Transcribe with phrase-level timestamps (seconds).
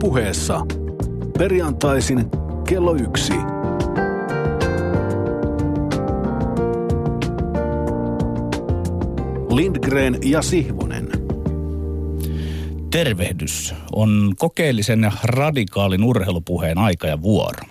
[0.00, 0.60] puheessa.
[1.38, 2.26] Perjantaisin
[2.68, 3.32] kello yksi.
[9.50, 11.08] Lindgren ja Sihvonen.
[12.90, 17.68] Tervehdys on kokeellisen radikaalin urheilupuheen aika ja vuoro.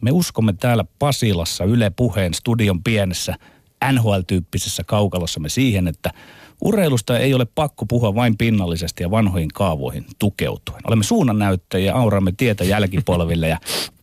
[0.00, 3.34] Me uskomme täällä Pasilassa Yle Puheen studion pienessä
[3.92, 6.10] NHL-tyyppisessä kaukalossamme siihen, että
[6.60, 10.80] urheilusta ei ole pakko puhua vain pinnallisesti ja vanhoihin kaavoihin tukeutuen.
[10.86, 13.58] Olemme suunnannäyttäjiä ja auramme tietä jälkipolville ja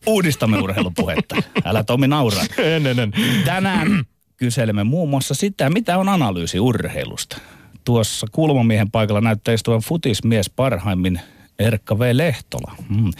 [0.06, 1.36] uudistamme urheilupuhetta.
[1.64, 2.44] Älä Tomi nauraa.
[2.58, 3.12] En, en, en.
[3.44, 4.04] Tänään
[4.36, 7.36] kyselemme muun muassa sitä, mitä on analyysi urheilusta.
[7.84, 11.20] Tuossa kulmamiehen paikalla näyttää istuvan futismies parhaimmin
[11.58, 12.10] Erkka V.
[12.12, 12.74] Lehtola.
[12.88, 13.10] Hmm.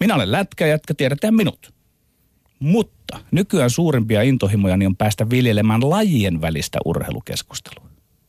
[0.00, 1.74] Minä olen lätkäjätkä, tiedetään minut.
[2.58, 7.87] Mutta nykyään suurimpia intohimojani on päästä viljelemään lajien välistä urheilukeskustelua.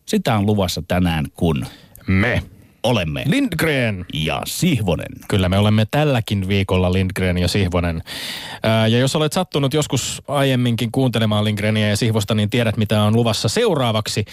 [0.09, 1.65] Sitä on luvassa tänään, kun
[2.07, 2.43] Me.
[2.83, 4.05] olemme Lindgren.
[4.13, 5.11] ja Sihvonen.
[5.27, 8.03] Kyllä me olemme tälläkin viikolla Lindgren ja Sihvonen.
[8.63, 13.15] Ää, ja jos olet sattunut joskus aiemminkin kuuntelemaan Lindgrenia ja Sihvosta, niin tiedät mitä on
[13.15, 14.25] luvassa seuraavaksi.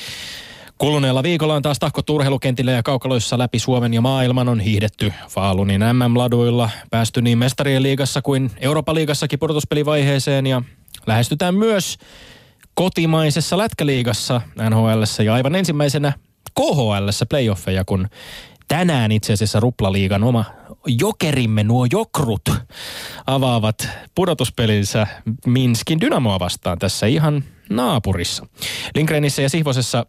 [0.79, 5.81] Kuluneella viikolla on taas tahkottu urheilukentillä ja kaukaloissa läpi Suomen ja maailman on hiihdetty Faalunin
[5.81, 10.63] MM-laduilla, päästy niin mestarien liigassa kuin Euroopan liigassakin pudotuspelivaiheeseen ja
[11.07, 11.99] lähestytään myös
[12.77, 16.13] kotimaisessa lätkäliigassa NHL ja aivan ensimmäisenä
[16.55, 18.09] KHL playoffeja, kun
[18.69, 20.45] tänään itse asiassa Ruplaliigan oma
[20.87, 22.49] jokerimme, nuo jokrut,
[23.27, 25.07] avaavat pudotuspelinsä
[25.47, 28.47] Minskin Dynamoa vastaan tässä ihan naapurissa.
[28.95, 30.07] Lindgrenissä ja Sihvosessa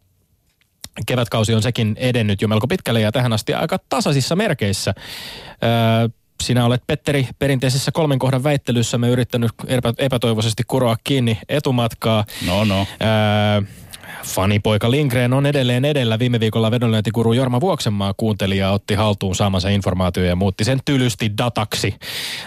[1.05, 4.93] kevätkausi on sekin edennyt jo melko pitkälle ja tähän asti aika tasaisissa merkeissä.
[4.97, 6.09] Öö,
[6.43, 12.25] sinä olet Petteri perinteisessä kolmen kohdan väittelyssä me yrittänyt epä, epätoivoisesti kuroa kiinni etumatkaa.
[12.45, 12.87] No no.
[13.01, 13.61] Öö,
[14.27, 16.19] Fanipoika Lindgren on edelleen edellä.
[16.19, 21.31] Viime viikolla vedonlyöntikuru Jorma Vuoksenmaa kuunteli ja otti haltuun saamansa informaatio ja muutti sen tylysti
[21.37, 21.95] dataksi.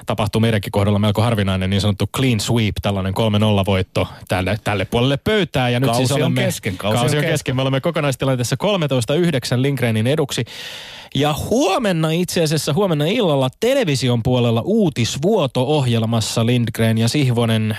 [0.06, 5.16] Tapahtui meidänkin kohdalla melko harvinainen niin sanottu clean sweep, tällainen 3-0 voitto tälle, tälle puolelle
[5.16, 5.69] pöytää.
[5.69, 7.56] Ja Kausi nyt siis on olemme, kesken, kausi kausi on on kesken.
[7.56, 8.56] Me olemme kokonaistilanteessa
[9.59, 10.44] 13-9 Lindgrenin eduksi.
[11.15, 17.78] Ja huomenna itse asiassa huomenna illalla television puolella uutisvuoto-ohjelmassa Lindgren ja Sihvonen äh,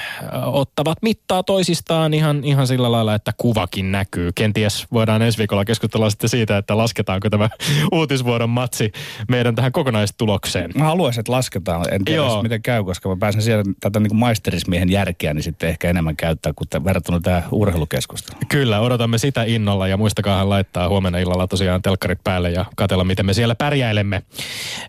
[0.56, 4.32] ottavat mittaa toisistaan ihan, ihan sillä lailla, että kuvakin näkyy.
[4.36, 7.50] Kenties voidaan ensi viikolla keskustella sitten siitä, että lasketaanko tämä
[7.92, 8.92] uutisvuodon matsi
[9.28, 10.72] meidän tähän kokonaistulokseen.
[10.76, 11.86] Mä haluaisin, että lasketaan.
[11.94, 12.44] En tiedä, Joo.
[12.44, 16.16] miten käy, koska mä pääsen siellä tätä niin kuin maisterismiehen järkeä, niin sitten ehkä enemmän
[16.16, 18.44] käyttää kuin tämän- verrattuna tähän urheilukeskusteluun.
[18.50, 23.21] Kyllä, odotamme sitä innolla ja muistakaahan laittaa huomenna illalla tosiaan telkkarit päälle ja katella, miten
[23.24, 24.16] me siellä pärjäilemme.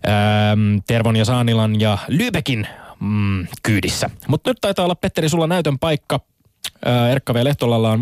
[0.07, 2.67] Ähm, Tervon ja Saanilan ja Lübeckin
[2.99, 4.09] mm, kyydissä.
[4.27, 6.19] Mutta nyt taitaa olla, Petteri, sulla näytön paikka.
[6.87, 7.43] Äh, Erkka V.
[7.43, 7.99] Lehtolalla on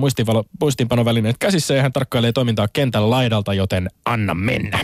[0.60, 4.80] muistiinpanovälineet käsissä ja hän tarkkailee toimintaa kentän laidalta, joten anna mennä.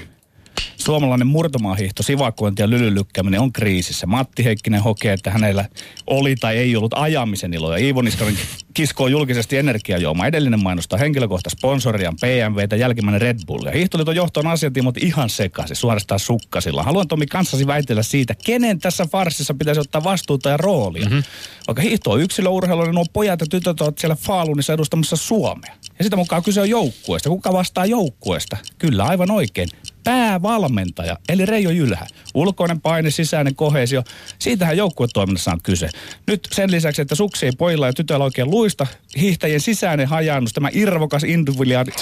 [0.87, 4.07] Suomalainen murtomaahiihto, sivakointi ja lylylykkäminen on kriisissä.
[4.07, 5.65] Matti Heikkinen hokee, että hänellä
[6.07, 7.77] oli tai ei ollut ajamisen iloja.
[7.77, 8.37] Iivo Niskanen
[8.73, 10.27] kiskoo julkisesti energiajuoma.
[10.27, 13.71] Edellinen mainostaa henkilökohta sponsoriaan BMWtä, jälkimmäinen Red Bullia.
[13.71, 16.83] Hiihtoliiton johto on asiantiimot ihan sekaisin, suorastaan sukkasilla.
[16.83, 21.05] Haluan Tomi kanssasi väitellä siitä, kenen tässä farsissa pitäisi ottaa vastuuta ja roolia.
[21.05, 21.23] Mm-hmm.
[21.67, 25.73] Vaikka hiihto on yksilöurheilu, niin nuo pojat ja tytöt ovat siellä Faalunissa edustamassa Suomea.
[25.99, 27.29] Ja sitä mukaan kyse on joukkueesta.
[27.29, 28.57] Kuka vastaa joukkueesta?
[28.77, 29.69] Kyllä, aivan oikein
[30.07, 32.07] päävalmentaja, eli Reijo Jylhä.
[32.33, 34.03] Ulkoinen paine, sisäinen kohesio,
[34.39, 35.89] siitähän joukkuetoiminnassa on kyse.
[36.27, 38.87] Nyt sen lisäksi, että suksi ei pojilla ja tytöillä oikein luista,
[39.17, 41.23] hiihtäjien sisäinen hajannus, tämä irvokas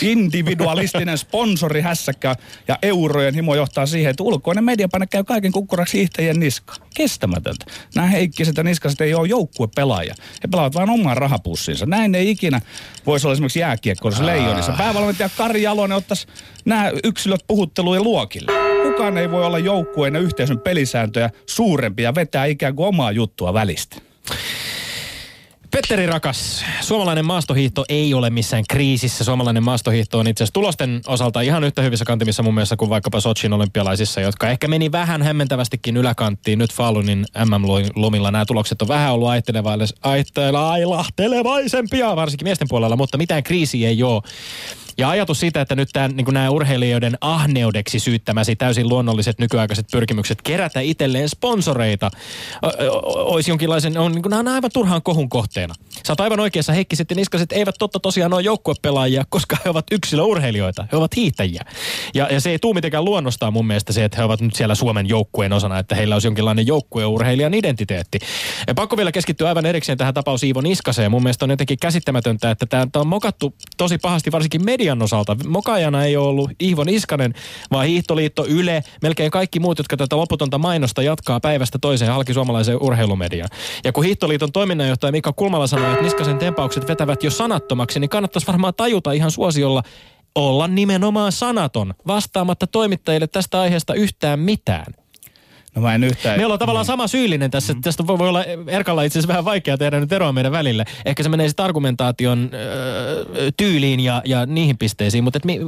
[0.01, 2.35] individualistinen sponsori hässäkkä
[2.67, 6.81] ja eurojen himo johtaa siihen, että ulkoinen mediapaine käy kaiken kukkuraksi hiihtäjien niskaan.
[6.95, 7.65] Kestämätöntä.
[7.95, 10.15] Nämä heikkiset ja niskaset ei ole joukkuepelaajia.
[10.43, 11.85] He pelaavat vain omaan rahapussinsa.
[11.85, 12.61] Näin ei ikinä
[13.05, 14.71] voisi olla esimerkiksi jääkiekkoissa leijonissa.
[14.77, 16.27] Päävalmentaja Kari Jalonen ottaisi
[16.65, 18.51] nämä yksilöt puhuttelujen luokille.
[18.83, 23.53] Kukaan ei voi olla joukkueen ja yhteisön pelisääntöjä suurempi ja vetää ikään kuin omaa juttua
[23.53, 23.97] välistä.
[25.75, 29.23] Petteri rakas, suomalainen maastohiihto ei ole missään kriisissä.
[29.23, 33.19] Suomalainen maastohiihto on itse asiassa tulosten osalta ihan yhtä hyvissä kantimissa mun mielestä kuin vaikkapa
[33.19, 36.59] Sochin olympialaisissa, jotka ehkä meni vähän hämmentävästikin yläkanttiin.
[36.59, 39.29] Nyt Falunin MM-lomilla nämä tulokset on vähän ollut
[40.53, 44.21] ailahtelevaisempia, varsinkin miesten puolella, mutta mitään kriisiä ei ole.
[44.97, 50.41] Ja ajatus siitä, että nyt tämän, niin nämä urheilijoiden ahneudeksi syyttämäsi täysin luonnolliset nykyaikaiset pyrkimykset
[50.41, 52.11] kerätä itselleen sponsoreita
[53.05, 55.75] olisi jonkinlaisen, on, niin kuin, nämä on aivan turhaan kohun kohteena.
[56.07, 59.85] Sä oot aivan oikeassa, Heikkiset ja Niskaset eivät totta tosiaan ole joukkuepelaajia, koska he ovat
[59.91, 61.65] yksilöurheilijoita, he ovat hiihtäjiä.
[62.13, 64.75] Ja, ja se ei tuu mitenkään luonnostaan mun mielestä se, että he ovat nyt siellä
[64.75, 68.19] Suomen joukkueen osana, että heillä olisi jonkinlainen joukkueurheilijan identiteetti.
[68.67, 71.11] Ja pakko vielä keskittyä aivan erikseen tähän tapaus Iivo Niskaseen.
[71.11, 75.37] Mun mielestä on jotenkin käsittämätöntä, että tämä on mokattu tosi pahasti varsinkin mediassa median osalta.
[75.47, 77.33] Mokaajana ei ole ollut Iivo Niskanen,
[77.71, 82.77] vaan Hiihtoliitto, Yle, melkein kaikki muut, jotka tätä loputonta mainosta jatkaa päivästä toiseen halki suomalaiseen
[82.81, 83.49] urheilumediaan.
[83.83, 88.47] Ja kun Hiihtoliiton toiminnanjohtaja Mika Kulmala sanoi, että Niskasen tempaukset vetävät jo sanattomaksi, niin kannattaisi
[88.47, 89.83] varmaan tajuta ihan suosiolla,
[90.35, 95.04] olla nimenomaan sanaton, vastaamatta toimittajille tästä aiheesta yhtään mitään.
[95.75, 96.39] No mä en yhtään...
[96.39, 97.73] Meillä on tavallaan sama syyllinen tässä.
[97.73, 97.81] Mm.
[97.81, 100.85] Tästä voi olla Erkalla itse asiassa vähän vaikea tehdä nyt eroa meidän välille.
[101.05, 105.59] Ehkä se menee sitten argumentaation öö, tyyliin ja, ja niihin pisteisiin, mutta et mi,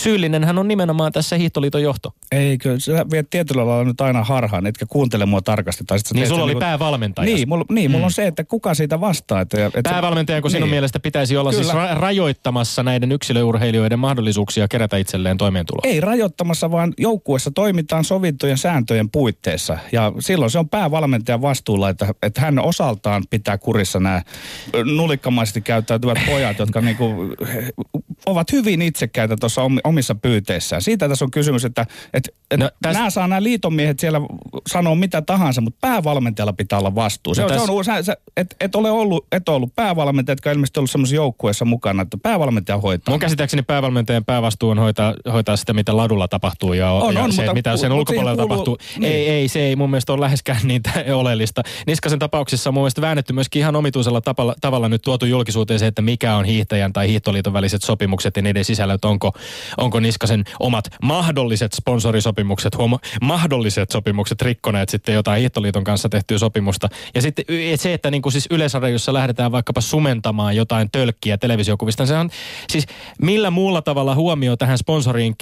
[0.00, 2.14] syyllinenhän on nimenomaan tässä Hiihtoliiton johto.
[2.32, 5.84] Eikö, sä viet tietyllä lailla nyt aina harhaan, etkä kuuntele mua tarkasti.
[5.84, 7.24] Tai niin sulla oli niin, päävalmentaja.
[7.26, 8.04] Niin, mulla, niin, mulla mm.
[8.04, 9.40] on se, että kuka siitä vastaa.
[9.40, 10.56] Että, että päävalmentaja, kun niin.
[10.56, 11.86] sinun mielestä pitäisi olla siis Kyllä.
[11.86, 15.82] siis ra- rajoittamassa näiden yksilöurheilijoiden mahdollisuuksia kerätä itselleen toimeentuloa.
[15.84, 19.53] Ei rajoittamassa, vaan joukkuessa toimitaan sovittujen sääntöjen puitteissa.
[19.92, 24.22] Ja silloin se on päävalmentajan vastuulla, että, että hän osaltaan pitää kurissa nämä
[24.96, 27.14] nulikkamaisesti käyttäytyvät pojat, jotka niinku,
[28.26, 30.82] ovat hyvin itsekkäitä tuossa omissa pyyteissään.
[30.82, 32.94] Siitä tässä on kysymys, että, että, että no, täs...
[32.94, 34.20] nämä saa nämä liitomiehet siellä
[34.66, 37.34] sanoa mitä tahansa, mutta päävalmentajalla pitää olla vastuu.
[37.34, 37.66] Se, no, on, täs...
[37.66, 40.90] se on, sä, sä, et, et ole ollut, et ole ollut päävalmentaja, jotka ilmeisesti ollut
[40.90, 43.12] semmoisessa joukkueessa mukana, että päävalmentaja hoitaa.
[43.12, 47.32] Mun käsittääkseni päävalmentajan päävastuu on hoitaa, hoitaa sitä, mitä ladulla tapahtuu ja, on, ja on,
[47.32, 48.78] se, mutta, mitä sen ulkopuolella kuuluu, tapahtuu.
[48.98, 49.12] Niin.
[49.12, 50.82] Ei, ei, se ei mun mielestä ole läheskään niin
[51.14, 51.62] oleellista.
[51.86, 55.86] Niskasen tapauksessa on mun mielestä väännetty myöskin ihan omituisella tavalla, tavalla nyt tuotu julkisuuteen se,
[55.86, 59.32] että mikä on hiihtäjän tai hiihtoliiton väliset sopimukset ja niiden sisällöt, onko,
[59.76, 66.88] onko Niskasen omat mahdolliset sponsorisopimukset, huomo, mahdolliset sopimukset rikkoneet sitten jotain hiihtoliiton kanssa tehtyä sopimusta.
[67.14, 67.44] Ja sitten
[67.76, 72.30] se, että niin kuin siis Yleisradiossa lähdetään vaikkapa sumentamaan jotain tölkkiä televisiokuvista, se on
[72.70, 72.86] siis
[73.22, 75.34] millä muulla tavalla huomio tähän sponsoriin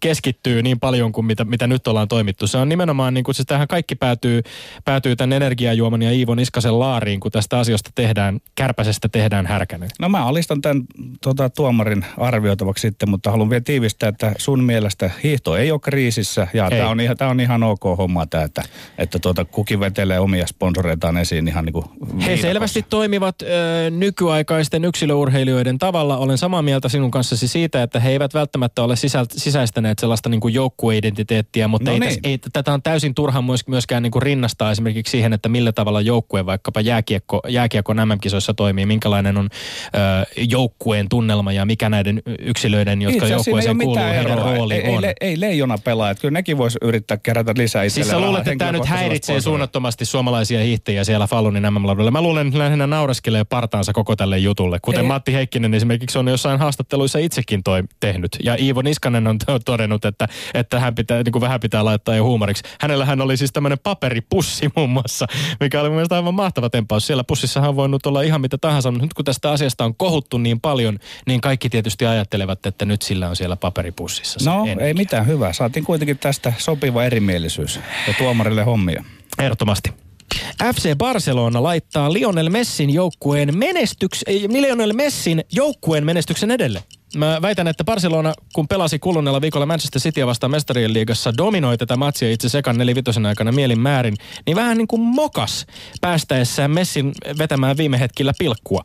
[0.00, 2.46] keskittyy niin paljon kuin mitä, mitä nyt ollaan toimittu.
[2.46, 4.42] Se on nimenomaan niin kuin siis tähän kaikki päätyy,
[4.84, 9.90] päätyy tämän energiajuoman ja Iivo Niskasen laariin, kun tästä asiasta tehdään, kärpäsestä tehdään härkänen.
[9.98, 10.82] No mä alistan tämän
[11.22, 16.46] tuota, tuomarin arvioitavaksi sitten, mutta haluan vielä tiivistää, että sun mielestä hiihto ei ole kriisissä
[16.54, 18.62] ja tämä on, tämä on ihan ok homma tämä, että,
[18.98, 21.84] että tuota, kukin vetelee omia sponsoreitaan esiin ihan niin kuin
[22.26, 23.46] He selvästi toimivat ö,
[23.90, 26.16] nykyaikaisten yksilöurheilijoiden tavalla.
[26.16, 30.40] Olen samaa mieltä sinun kanssasi siitä, että he eivät välttämättä ole sisä, sisäistäneet sellaista niin
[30.40, 32.10] kuin joukkueidentiteettiä, mutta no ei, niin.
[32.10, 36.00] täs, ei, tätä on täysin turha myöskään niin kuin rinnastaa esimerkiksi siihen, että millä tavalla
[36.00, 39.98] joukkue vaikkapa jääkiekko, jääkiekko MM-kisoissa toimii, minkälainen on ö,
[40.48, 45.04] joukkueen tunnelma ja mikä näiden yksilöiden, jotka joukkueeseen kuuluu, heidän rooli ei, on.
[45.04, 48.64] Ei, ei leijona pelaa, että kyllä nekin voisi yrittää kerätä lisää Siis sä luulet, että
[48.64, 52.10] tämä nyt häiritsee suunnattomasti suomalaisia hiihtäjiä siellä Falunin MM-laudulla.
[52.10, 54.78] Mä luulen, että lähinnä naureskelee partaansa koko tälle jutulle.
[54.82, 55.06] Kuten ei.
[55.06, 58.36] Matti Heikkinen esimerkiksi on jossain haastatteluissa itsekin toi tehnyt.
[58.44, 62.24] Ja Iivo Niskanen on todennut, että, että hän pitää, niin kuin vähän pitää laittaa jo
[62.24, 62.62] huumoriksi.
[62.80, 65.26] Hänellä hän oli siis tämmöinen paperipussi muun muassa,
[65.60, 67.06] mikä oli mun mielestä aivan mahtava tempaus.
[67.06, 70.38] Siellä pussissahan on voinut olla ihan mitä tahansa, mutta nyt kun tästä asiasta on kohuttu
[70.38, 74.50] niin paljon, niin kaikki tietysti ajattelevat, että nyt sillä on siellä paperipussissa.
[74.50, 75.52] No ei mitään, hyvä.
[75.52, 79.04] Saatiin kuitenkin tästä sopiva erimielisyys ja tuomarille hommia.
[79.38, 79.92] Ehdottomasti.
[80.74, 86.82] FC Barcelona laittaa Lionel Messin joukkueen menestyks, Lionel Messin joukkueen menestyksen edelle.
[87.16, 91.96] Mä väitän, että Barcelona, kun pelasi kuluneella viikolla Manchester Cityä vastaan mestarien liigassa, dominoi tätä
[91.96, 94.16] matsia itse sekan nelivitosen aikana mielin määrin,
[94.46, 95.66] niin vähän niin kuin mokas
[96.00, 98.82] päästäessään Messin vetämään viime hetkillä pilkkua.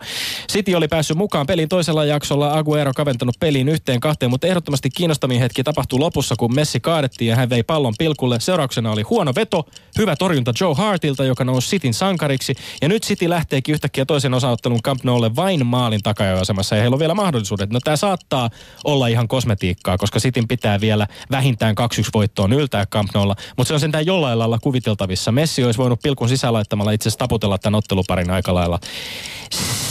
[0.52, 5.40] City oli päässyt mukaan pelin toisella jaksolla, Aguero kaventanut peliin yhteen kahteen, mutta ehdottomasti kiinnostavin
[5.40, 8.40] hetki tapahtui lopussa, kun Messi kaadettiin ja hän vei pallon pilkulle.
[8.40, 9.66] Seurauksena oli huono veto,
[9.98, 14.82] hyvä torjunta Joe Hartilta, joka nousi Cityn sankariksi, ja nyt City lähteekin yhtäkkiä toisen osaottelun
[14.82, 17.70] Camp Noulle vain maalin takajoasemassa, ja heillä on vielä mahdollisuudet.
[17.70, 18.50] No tämä saattaa
[18.84, 23.74] olla ihan kosmetiikkaa, koska Sitin pitää vielä vähintään 2-1 voittoon yltää Camp Noulla, mutta se
[23.74, 25.32] on sentään jollain lailla kuviteltavissa.
[25.32, 28.80] Messi olisi voinut pilkun sisälaittamalla itse asiassa taputella tämän otteluparin aika lailla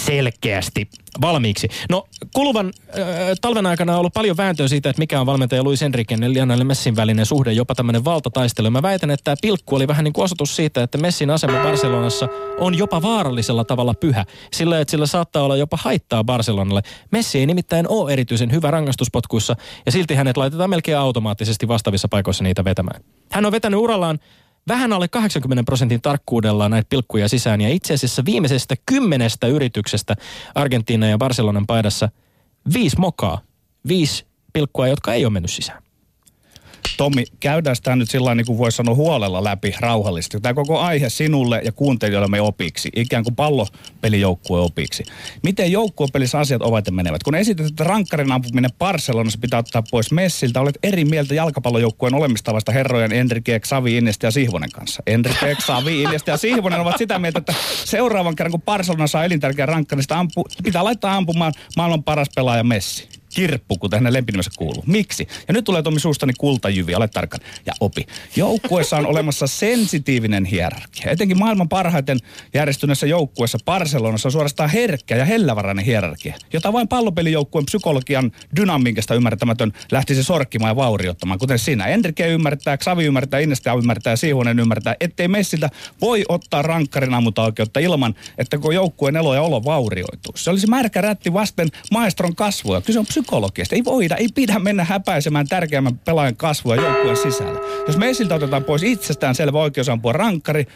[0.07, 0.89] selkeästi
[1.21, 1.69] valmiiksi.
[1.91, 3.05] No kuluvan äh,
[3.41, 6.65] talven aikana on ollut paljon vääntöä siitä, että mikä on valmentaja Luis Enriken ja Lionel
[6.65, 8.71] Messin välinen suhde, jopa tämmöinen valtataistelu.
[8.71, 12.29] Mä väitän, että tämä pilkku oli vähän niin kuin osoitus siitä, että Messin asema Barcelonassa
[12.59, 14.25] on jopa vaarallisella tavalla pyhä.
[14.53, 16.83] Sillä, että sillä saattaa olla jopa haittaa Barcelonalle.
[17.11, 19.57] Messi ei nimittäin ole erityisen hyvä rangaistuspotkuissa
[19.87, 23.05] ja silti hänet laitetaan melkein automaattisesti vastaavissa paikoissa niitä vetämään.
[23.31, 24.19] Hän on vetänyt urallaan
[24.69, 27.61] vähän alle 80 prosentin tarkkuudella näitä pilkkuja sisään.
[27.61, 30.15] Ja itse asiassa viimeisestä kymmenestä yrityksestä
[30.55, 32.09] Argentiina ja Barcelonan paidassa
[32.75, 33.41] viisi mokaa,
[33.89, 35.84] viisi pilkkua, jotka ei ole mennyt sisään.
[36.97, 40.41] Tommi, käydään sitä nyt sillä niin kuin voisi sanoa huolella läpi rauhallisesti.
[40.41, 45.05] Tämä koko aihe sinulle ja kuuntelijoille opiksi, ikään kuin pallopelijoukkue opiksi.
[45.43, 47.23] Miten joukkuepelissä asiat ovat ja menevät?
[47.23, 52.73] Kun esitetään, että rankkarin ampuminen Barcelonassa pitää ottaa pois Messiltä, olet eri mieltä jalkapallojoukkueen olemistavasta
[52.73, 55.03] herrojen Enrique, Xavi, Iniesta ja Sihvonen kanssa.
[55.07, 59.69] Enrique, Xavi, Iniesta ja Sihvonen ovat sitä mieltä, että seuraavan kerran kun Barcelona saa elintärkeän
[59.69, 63.14] rankkarin, niin ampu, pitää laittaa ampumaan maailman paras pelaaja Messi.
[63.35, 64.85] Kirppu, kuten hänen lempinimensä kuuluu.
[64.87, 65.29] Miksi?
[65.49, 68.07] Ja nyt tulee Tommi suustani kultajyvi, ole tarkka ja opi.
[68.37, 71.11] Joukkueessa on olemassa sensitiivinen hierarkia.
[71.11, 72.19] Etenkin maailman parhaiten
[72.55, 79.73] järjestyneessä joukkueessa Barcelonassa on suorastaan herkkä ja hellävarainen hierarkia, jota vain pallopelijoukkueen psykologian dynamiikasta ymmärtämätön
[79.93, 81.87] lähtisi sorkkimaan ja vaurioittamaan, kuten siinä.
[81.87, 88.15] Enrique ymmärtää, Xavi ymmärtää, Innesta ymmärtää, Siivonen ymmärtää, ettei Messiltä voi ottaa rankkarin oikeutta ilman,
[88.39, 90.33] että koko joukkueen elo ja olo vaurioituu.
[90.37, 92.81] Se olisi märkä rätti vasten maestron kasvua.
[92.81, 93.75] Kyse on psykologiasta.
[93.75, 97.61] Ei voida, ei pidä mennä häpäisemään tärkeimmän pelaajan kasvua joukkueen sisällä.
[97.87, 100.67] Jos Messiltä otetaan pois itsestään selvä oikeus ampua rankkari,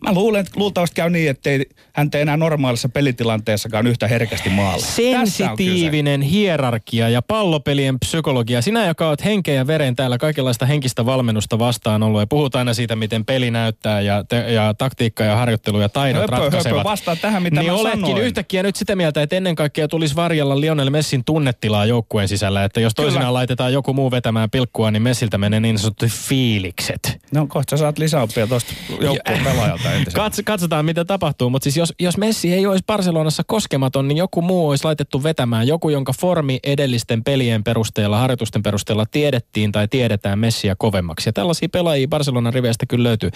[0.00, 4.86] Mä luulen, että luultavasti käy niin, ettei hän tee enää normaalissa pelitilanteessakaan yhtä herkästi maalla.
[4.86, 8.62] Sensitiivinen hierarkia ja pallopelien psykologia.
[8.62, 12.74] Sinä, joka oot henkeä ja veren täällä kaikenlaista henkistä valmennusta vastaan ollut ja puhut aina
[12.74, 16.78] siitä, miten peli näyttää ja, te, ja taktiikka ja harjoittelu ja taidot höpö, ratkaisevat.
[16.78, 18.24] Höpö, vastaa tähän, mitä niin mä oletkin sanoin.
[18.24, 22.64] yhtäkkiä nyt sitä mieltä, että ennen kaikkea tulisi varjella Lionel Messin tunnetilaa joukkueen sisällä.
[22.64, 23.32] Että jos toisinaan Kyllä.
[23.32, 27.20] laitetaan joku muu vetämään pilkkua, niin Messiltä menee niin sanottu fiilikset.
[27.32, 29.89] No kohta saat lisäoppia tuosta joukkueen pelaajalta.
[30.14, 31.50] Kats, katsotaan, mitä tapahtuu.
[31.50, 35.66] Mutta siis jos, jos Messi ei olisi Barcelonassa koskematon, niin joku muu olisi laitettu vetämään.
[35.66, 41.28] Joku, jonka formi edellisten pelien perusteella, harjoitusten perusteella tiedettiin tai tiedetään Messiä kovemmaksi.
[41.28, 43.30] Ja tällaisia pelaajia Barcelonan riveistä kyllä löytyy.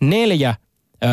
[0.00, 0.54] Neljä
[1.04, 1.10] öö,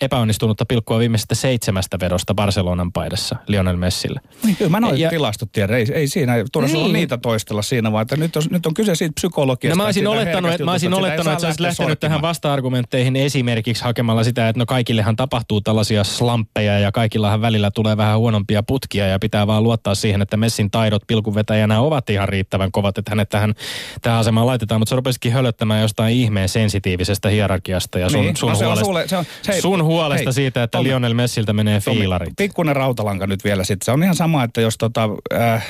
[0.00, 4.20] epäonnistunutta pilkkua viimeisestä seitsemästä vedosta Barcelonan paidassa Lionel Messille.
[4.44, 5.76] Niin, kyllä mä noin ja, tilastot tiedän.
[5.76, 6.92] Ei, ei siinä, turha niin.
[6.92, 9.76] niitä toistella siinä, vaan että nyt on, nyt on kyse siitä psykologiasta.
[9.76, 11.98] No mä olisin olettanut, että, mä olisin olettanut, että sä olisit lähtenyt sortimaan.
[11.98, 17.96] tähän vasta-argumentteihin esimerkiksi hakemalla sitä, että no kaikillehan tapahtuu tällaisia slamppeja ja kaikillahan välillä tulee
[17.96, 22.72] vähän huonompia putkia ja pitää vaan luottaa siihen, että Messin taidot pilkunvetäjänä ovat ihan riittävän
[22.72, 23.54] kovat, että hänet tähän,
[24.02, 28.36] tähän asemaan laitetaan, mutta se rupesikin hölöttämään jostain ihmeen sensitiivisestä hierarkiasta ja sun, niin.
[28.36, 31.14] sun, no, se huolesta, sulle, se on, se, sun huolesta Hei, siitä, että Tommi, Lionel
[31.14, 32.32] Messiltä menee fiilarit.
[32.36, 33.84] Pikkuinen rautalanka nyt vielä sitten.
[33.84, 35.66] Se on ihan sama, että jos tota, äh,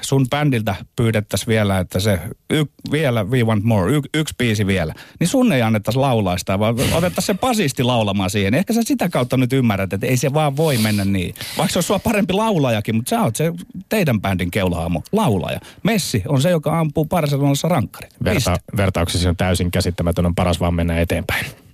[0.00, 2.20] sun bändiltä pyydettäisiin vielä, että se
[2.50, 6.74] y, vielä We Want More, y, yksi biisi vielä, niin sun ei annettaisi laulaista, vaan
[6.74, 8.54] otettaisiin se pasisti laulamaan siihen.
[8.54, 11.34] Ehkä sä sitä kautta nyt ymmärrät, että ei se vaan voi mennä niin.
[11.58, 13.52] Vaikka se olisi sua parempi laulajakin, mutta sä oot se
[13.88, 15.60] teidän bändin keulahaamo, laulaja.
[15.82, 18.14] Messi on se, joka ampuu Barcelonassa rankkarit.
[18.24, 21.65] Verta, vertauksesi on täysin käsittämätön, on paras vaan mennä eteenpäin.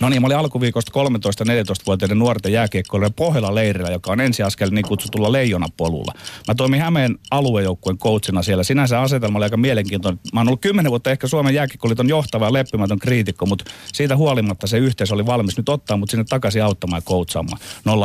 [0.00, 5.32] No niin, mä olin alkuviikosta 13-14-vuotiaiden nuorten jääkiekkoilijoiden Pohjola leirillä, joka on ensiaskel niin kutsutulla
[5.32, 6.12] leijonapolulla.
[6.48, 8.62] Mä toimin Hämeen aluejoukkueen coachina siellä.
[8.62, 10.20] Sinänsä asetelma oli aika mielenkiintoinen.
[10.32, 14.66] Mä oon ollut kymmenen vuotta ehkä Suomen jääkiekkoliiton johtava ja leppimätön kriitikko, mutta siitä huolimatta
[14.66, 17.58] se yhteys oli valmis nyt ottaa mut sinne takaisin auttamaan ja coachaamaan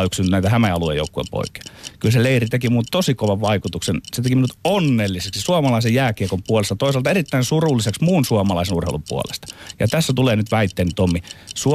[0.06, 1.64] 01 näitä Hämeen aluejoukkueen poikia.
[2.00, 4.02] Kyllä se leiri teki mun tosi kovan vaikutuksen.
[4.14, 9.56] Se teki minut onnelliseksi suomalaisen jääkiekon puolesta, toisaalta erittäin surulliseksi muun suomalaisen urheilun puolesta.
[9.80, 11.22] Ja tässä tulee nyt väitteeni, Tommi.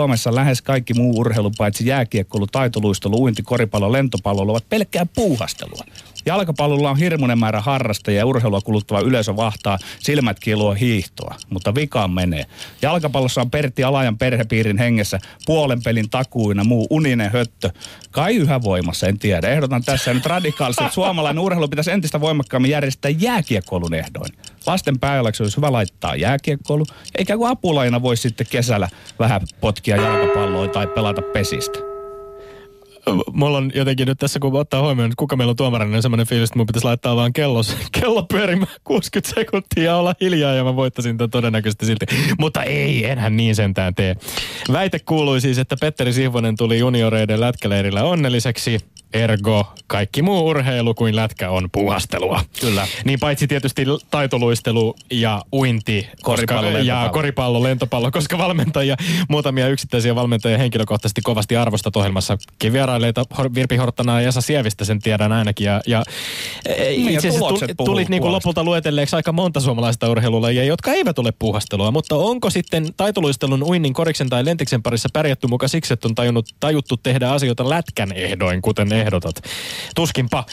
[0.02, 5.84] Suomessa lähes kaikki muu urheilu, paitsi jääkiekkoilu, taitoluistelu, uinti, koripallo, lentopallo, ovat pelkkää puuhastelua.
[6.26, 12.10] Jalkapallolla on hirmuinen määrä harrastajia ja urheilua kuluttava yleisö vahtaa silmät kilua hiihtoa, mutta vikaan
[12.10, 12.46] menee.
[12.82, 17.70] Jalkapallossa on Pertti Alajan perhepiirin hengessä puolen pelin takuina muu uninen höttö.
[18.10, 19.48] Kai yhä voimassa, en tiedä.
[19.48, 24.32] Ehdotan tässä nyt radikaalisesti, että suomalainen urheilu pitäisi entistä voimakkaammin järjestää jääkiekkoilun ehdoin.
[24.66, 26.86] Lasten pääjalaksi olisi hyvä laittaa jääkiekkoilu,
[27.18, 28.88] eikä kuin apulaina voi sitten kesällä
[29.18, 31.91] vähän potkia jalkapalloa tai pelata pesistä
[33.32, 36.26] mulla on jotenkin nyt tässä, kun ottaa huomioon, että kuka meillä on tuomarina, niin semmoinen
[36.26, 37.60] fiilis, että mun pitäisi laittaa vaan kello,
[38.00, 42.06] kello pyörimään 60 sekuntia ja olla hiljaa ja mä voittaisin tämän todennäköisesti silti.
[42.38, 44.16] Mutta ei, enhän niin sentään tee.
[44.72, 48.78] Väite kuului siis, että Petteri Sihvonen tuli junioreiden lätkäleirillä onnelliseksi.
[49.12, 52.44] Ergo, kaikki muu urheilu kuin lätkä on puhastelua.
[52.60, 52.86] Kyllä.
[53.04, 58.96] Niin paitsi tietysti taitoluistelu ja uinti koripallo, koska, ja koripallo, lentopallo, koska valmentajia,
[59.28, 62.38] muutamia yksittäisiä valmentajia henkilökohtaisesti kovasti arvostat ohjelmassa.
[62.72, 65.64] Vieraileita Virpi Horttanaa ja Esa Sievistä sen tiedän ainakin.
[65.64, 66.02] Ja, ja
[66.66, 70.92] e, niin, itse asiassa tulit, tulit niin kuin lopulta luetelleeksi aika monta suomalaista urheilulajia, jotka
[70.92, 71.90] eivät ole puhastelua.
[71.90, 76.48] Mutta onko sitten taitoluistelun, uinnin, koriksen tai lentiksen parissa pärjätty mukaan siksi, että on tajunnut,
[76.60, 79.42] tajuttu tehdä asioita lätkän ehdoin, kuten ehdotat.
[79.94, 80.44] Tuskinpa.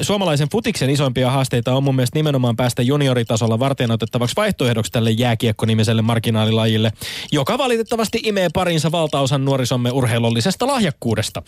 [0.00, 6.02] Suomalaisen futiksen isoimpia haasteita on mun mielestä nimenomaan päästä junioritasolla varten otettavaksi vaihtoehdoksi tälle jääkiekko-nimiselle
[6.02, 6.92] marginaalilajille,
[7.32, 11.42] joka valitettavasti imee parinsa valtaosan nuorisomme urheilullisesta lahjakkuudesta.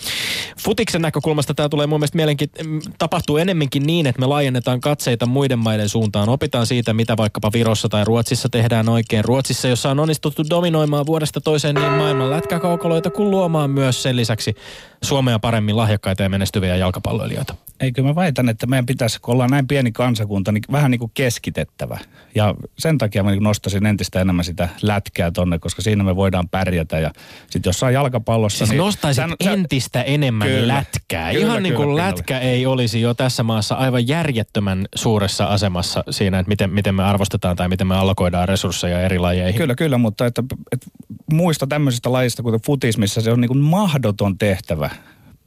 [0.59, 2.51] Futiksen näkökulmasta tämä tulee mun mielestä mielenki-
[2.99, 6.29] tapahtuu enemmänkin niin, että me laajennetaan katseita muiden maiden suuntaan.
[6.29, 9.25] Opitaan siitä, mitä vaikkapa Virossa tai Ruotsissa tehdään oikein.
[9.25, 14.55] Ruotsissa, jossa on onnistuttu dominoimaan vuodesta toiseen niin maailman lätkäkaukoloita kuin luomaan myös sen lisäksi
[15.03, 17.55] Suomea paremmin lahjakkaita ja menestyviä jalkapalloilijoita.
[17.81, 21.11] Eikö mä väitän, että meidän pitäisi, kun ollaan näin pieni kansakunta, niin vähän niin kuin
[21.15, 21.99] keskitettävä.
[22.35, 26.49] Ja sen takia mä niin nostaisin entistä enemmän sitä lätkää tonne, koska siinä me voidaan
[26.49, 26.99] pärjätä.
[26.99, 27.11] Ja
[27.51, 28.59] sitten jossain jalkapallossa...
[28.59, 30.75] Siis niin, nostaisit sä- sä- entistä enemmän Kyllä.
[30.75, 31.33] lätkää.
[31.33, 32.17] Kyllä, Ihan niin kuin kyllä, kyllä.
[32.17, 37.05] lätkä ei olisi jo tässä maassa aivan järjettömän suuressa asemassa siinä, että miten, miten me
[37.05, 39.61] arvostetaan tai miten me allokoidaan resursseja eri lajeihin.
[39.61, 40.43] Kyllä, kyllä, mutta että,
[40.73, 40.87] että
[41.33, 44.91] muista tämmöisistä lajista, kuten futismissa, se on niin kuin mahdoton tehtävä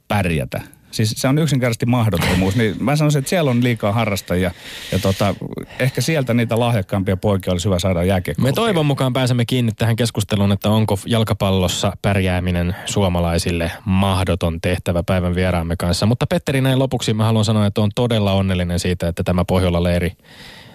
[0.08, 0.60] pärjätä.
[0.92, 2.56] Siis se on yksinkertaisesti mahdottomuus.
[2.56, 4.50] Niin mä sanoisin, että siellä on liikaa harrastajia
[4.92, 5.34] ja tota,
[5.78, 8.48] ehkä sieltä niitä lahjakkaampia poikia olisi hyvä saada jääkiekkoon.
[8.48, 15.34] Me toivon mukaan pääsemme kiinni tähän keskusteluun, että onko jalkapallossa pärjääminen suomalaisille mahdoton tehtävä päivän
[15.34, 16.06] vieraamme kanssa.
[16.06, 20.12] Mutta Petteri, näin lopuksi mä haluan sanoa, että on todella onnellinen siitä, että tämä Pohjola-leiri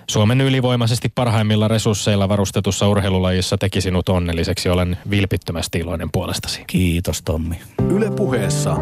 [0.09, 4.69] Suomen ylivoimaisesti parhaimmilla resursseilla varustetussa urheilulajissa teki sinut onnelliseksi.
[4.69, 6.63] Olen vilpittömästi iloinen puolestasi.
[6.67, 7.59] Kiitos Tommi.
[7.89, 8.77] Yle puheessa.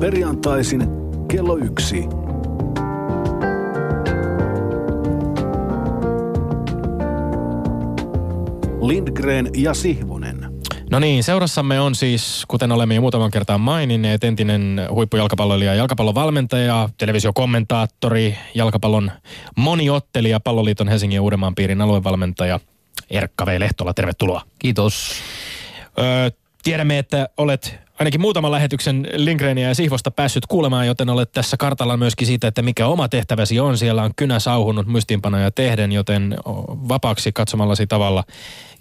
[0.00, 0.82] Perjantaisin
[1.30, 2.04] kello yksi.
[8.80, 10.52] Lindgren ja Sihvonen.
[10.90, 16.88] No niin, seurassamme on siis, kuten olemme jo muutaman kertaan maininneet, entinen huippujälkapalloilija, jalkapallon valmentaja,
[16.98, 19.10] televisiokommentaattori, jalkapallon
[19.56, 22.60] moniottelija, Palloliiton Helsingin ja Uudenmaan piirin aluevalmentaja
[23.10, 23.60] Erkka V.
[23.60, 23.94] Lehtola.
[23.94, 24.42] Tervetuloa.
[24.58, 25.12] Kiitos.
[25.98, 26.30] Öö,
[26.62, 31.96] tiedämme, että olet ainakin muutaman lähetyksen Lindgrenia ja Sihvosta päässyt kuulemaan, joten olet tässä kartalla
[31.96, 33.78] myöskin siitä, että mikä oma tehtäväsi on.
[33.78, 36.36] Siellä on kynä sauhunut muistiinpanoja tehden, joten
[36.88, 38.24] vapaaksi katsomallasi tavalla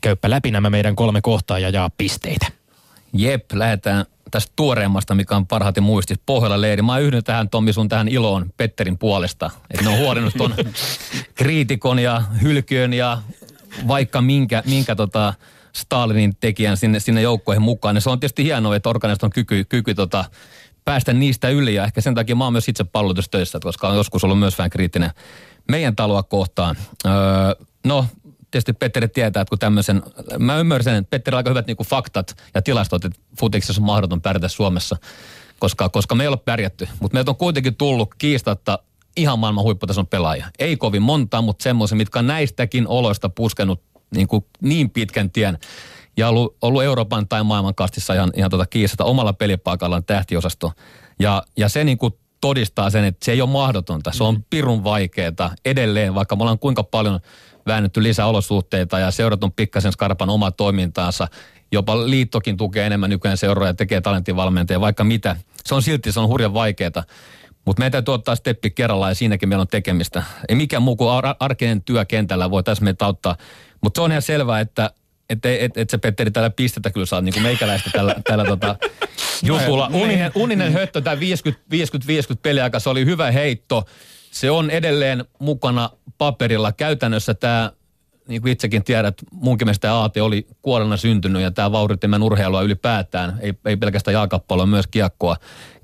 [0.01, 2.47] käyppä läpi nämä meidän kolme kohtaa ja jaa pisteitä.
[3.13, 6.19] Jep, lähdetään tästä tuoreemmasta, mikä on parhaiten muistis.
[6.25, 6.81] Pohjola leiri.
[6.81, 9.49] Mä yhdyn tähän Tommi sun tähän iloon Petterin puolesta.
[9.71, 10.53] Että ne on huolinnut ton
[11.35, 13.21] kriitikon ja hylkyön ja
[13.87, 15.33] vaikka minkä, minkä tota
[15.77, 17.95] Stalinin tekijän sinne, sinne joukkoihin mukaan.
[17.95, 20.25] Ja se on tietysti hienoa, että organista on kyky, kyky tota,
[20.85, 21.75] päästä niistä yli.
[21.75, 24.69] Ja ehkä sen takia mä oon myös itse pallotustöissä, koska on joskus ollut myös vähän
[24.69, 25.11] kriittinen
[25.71, 26.75] meidän taloa kohtaan.
[27.05, 27.11] Öö,
[27.83, 28.05] no,
[28.51, 30.03] tietysti Petteri tietää, että kun tämmöisen,
[30.39, 34.21] mä ymmärrän, että Petteri on aika hyvät niin faktat ja tilastot, että futiksessa on mahdoton
[34.21, 34.97] pärjätä Suomessa,
[35.59, 36.87] koska, koska me ei ole pärjätty.
[36.99, 38.79] Mutta meiltä on kuitenkin tullut kiistatta
[39.17, 40.47] ihan maailman huipputason pelaajia.
[40.59, 43.81] Ei kovin monta, mutta semmoisia, mitkä on näistäkin oloista puskenut
[44.15, 45.57] niin, kuin niin pitkän tien
[46.17, 50.71] ja ollut, ollut Euroopan tai maailman kastissa ihan, ihan tota kiistata omalla pelipaikallaan tähtiosasto.
[51.19, 54.11] Ja, ja se niin kuin todistaa sen, että se ei ole mahdotonta.
[54.11, 57.19] Se on pirun vaikeaa edelleen, vaikka me ollaan kuinka paljon
[57.67, 61.27] väännetty lisää olosuhteita ja seurat on pikkasen skarpan omaa toimintaansa.
[61.71, 65.35] Jopa liittokin tukee enemmän nykyään seuroja ja tekee talenttivalmentajia, vaikka mitä.
[65.65, 67.03] Se on silti, se on hurjan vaikeaa.
[67.65, 70.23] Mutta meidän täytyy ottaa steppi kerrallaan ja siinäkin meillä on tekemistä.
[70.49, 73.35] Ei mikään muu kuin ar- arkinen työ kentällä voi tässä meitä auttaa.
[73.81, 74.91] Mutta se on ihan selvää, että
[75.29, 78.75] et, et, et se Petteri tällä pistetä kyllä saa niin kuin meikäläistä tällä, tällä tota,
[79.43, 79.89] jutulla.
[79.93, 81.19] Uninen, uninen höttö, tämä 50-50
[82.41, 83.85] peliaika, se oli hyvä heitto.
[84.31, 86.71] Se on edelleen mukana paperilla.
[86.71, 87.71] Käytännössä tämä,
[88.27, 92.23] niin kuin itsekin tiedät, munkin mielestä tämä aate oli kuolena syntynyt ja tämä vauhditti meidän
[92.23, 93.37] urheilua ylipäätään.
[93.41, 95.35] Ei, ei pelkästään jalkapalloa, myös kiekkoa.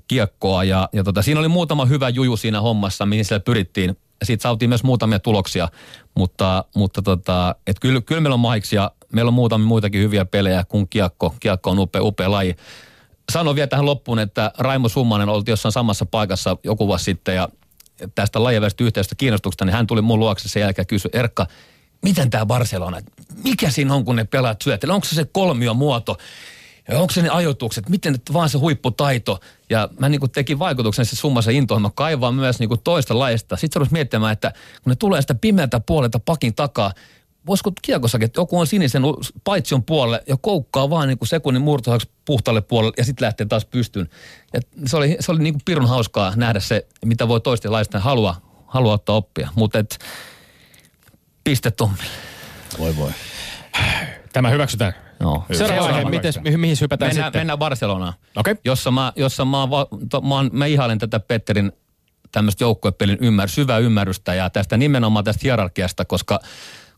[0.08, 0.64] kiekkoa.
[0.64, 3.96] Ja, ja tota, siinä oli muutama hyvä juju siinä hommassa, mihin siellä pyrittiin.
[4.22, 5.68] Siitä saatiin myös muutamia tuloksia,
[6.14, 8.90] mutta, mutta tota, et kyllä, kyllä meillä on mahiksia.
[9.12, 11.34] Meillä on muutamia muitakin hyviä pelejä kuin kiekko.
[11.40, 12.56] Kiekko on upea, upea laji.
[13.32, 17.48] Sanon vielä tähän loppuun, että Raimo Summanen oltiin jossain samassa paikassa joku vuosi sitten ja
[18.14, 21.46] tästä lajivälisestä yhteisestä kiinnostuksesta, niin hän tuli mun luokse sen jälkeen ja kysyi, Erkka,
[22.02, 23.00] miten tämä Barcelona,
[23.44, 24.94] mikä siinä on, kun ne pelaat syöttelee?
[24.94, 26.16] Onko se se kolmiomuoto?
[26.88, 27.88] Ja onko se ne ajoitukset?
[27.88, 29.40] Miten että vaan se huipputaito?
[29.70, 33.56] Ja mä niin tekin vaikutuksen se summassa intoon, mä kaivaan myös niin toista laista.
[33.56, 36.92] Sitten se miettimään, että kun ne tulee sitä pimeältä puolelta pakin takaa,
[37.46, 39.02] voisiko kiekossakin, että joku on sinisen
[39.44, 43.64] paitsion puolelle ja koukkaa vaan niin kuin sekunnin murtohaksi puhtaalle puolelle ja sitten lähtee taas
[43.64, 44.08] pystyyn.
[44.52, 48.00] Ja se oli, se oli niin kuin pirun hauskaa nähdä se, mitä voi toisten laista
[48.00, 49.48] halua, halua ottaa oppia.
[49.54, 49.98] Mutta et,
[51.44, 52.04] piste Tommille.
[52.78, 53.10] Voi voi.
[54.32, 55.03] Tämä hyväksytään.
[55.24, 55.44] Joo.
[55.52, 57.40] Seuraava aihe, mites, mihin, mihin hypätään Mennään, sitten?
[57.40, 58.12] mennään Barcelonaan.
[58.36, 58.54] Okei.
[58.64, 61.72] Jossa mä, jossa mä, va, to, mä, oon, mä ihailen tätä Petterin
[62.32, 66.40] tämmöistä joukkuepelin ymmär, syvää ymmärrystä ja tästä nimenomaan tästä hierarkiasta, koska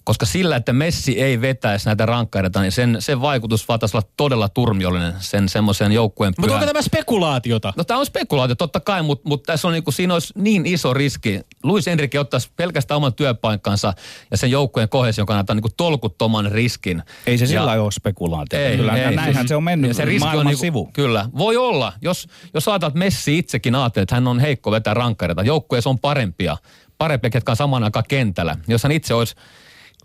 [0.07, 4.49] koska sillä, että Messi ei vetäisi näitä rankkareita, niin sen, sen vaikutus vaataisi olla todella
[4.49, 7.73] turmiollinen sen semmoisen joukkueen Mutta onko tämä spekulaatiota?
[7.77, 10.95] No tämä on spekulaatio totta kai, mutta mut tässä on niinku, siinä olisi niin iso
[10.95, 11.41] riski.
[11.63, 13.93] Luis Enrique ottaisi pelkästään oman työpaikkansa
[14.31, 17.03] ja sen joukkueen kohesion kannalta niinku tolkuttoman riskin.
[17.27, 18.59] Ei se Ja- sillä ole spekulaatio.
[18.77, 19.17] Kyllä, ei.
[19.17, 20.91] näinhän se on mennyt Ja se riski on niinku, sivu.
[20.93, 21.93] Kyllä, voi olla.
[22.01, 25.99] Jos, jos ajatellaan, että Messi itsekin ajattelee, että hän on heikko vetää rankkareita, joukkueessa on
[25.99, 26.57] parempia,
[26.99, 28.57] parempia, ketkä on saman aikaan kentällä.
[28.69, 29.35] Jos hän itse olisi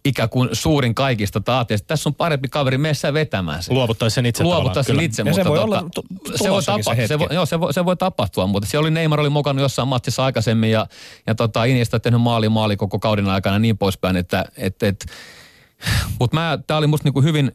[0.05, 1.77] ikään kuin suurin kaikista taati.
[1.77, 3.75] Tässä on parempi kaveri, mene sä vetämään sen.
[3.75, 6.03] Luovuttaisi sen itse Luovuttaa sen itse, mutta se voi tota, tu-
[6.35, 7.19] se, voi se tapa, se, hetki.
[7.19, 10.25] voi, joo, se, voi, se voi tapahtua, mutta siellä oli Neymar oli mukana jossain matsissa
[10.25, 10.87] aikaisemmin ja,
[11.27, 15.05] ja tota, Iniesta tehnyt maali maali koko kauden aikana ja niin poispäin, että et, et,
[16.19, 17.51] mutta tämä oli musta niinku hyvin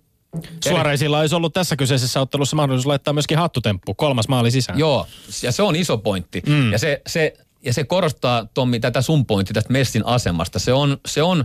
[0.64, 4.78] Suoreisilla olisi ollut tässä kyseisessä ottelussa mahdollisuus laittaa myöskin hattutemppu, kolmas maali sisään.
[4.78, 5.06] Joo,
[5.42, 6.42] ja se on iso pointti.
[6.46, 6.72] Mm.
[6.72, 7.32] Ja, se, se,
[7.62, 10.58] ja se korostaa, Tommi, tätä sun pointti tästä Messin asemasta.
[10.58, 11.44] Se on, se on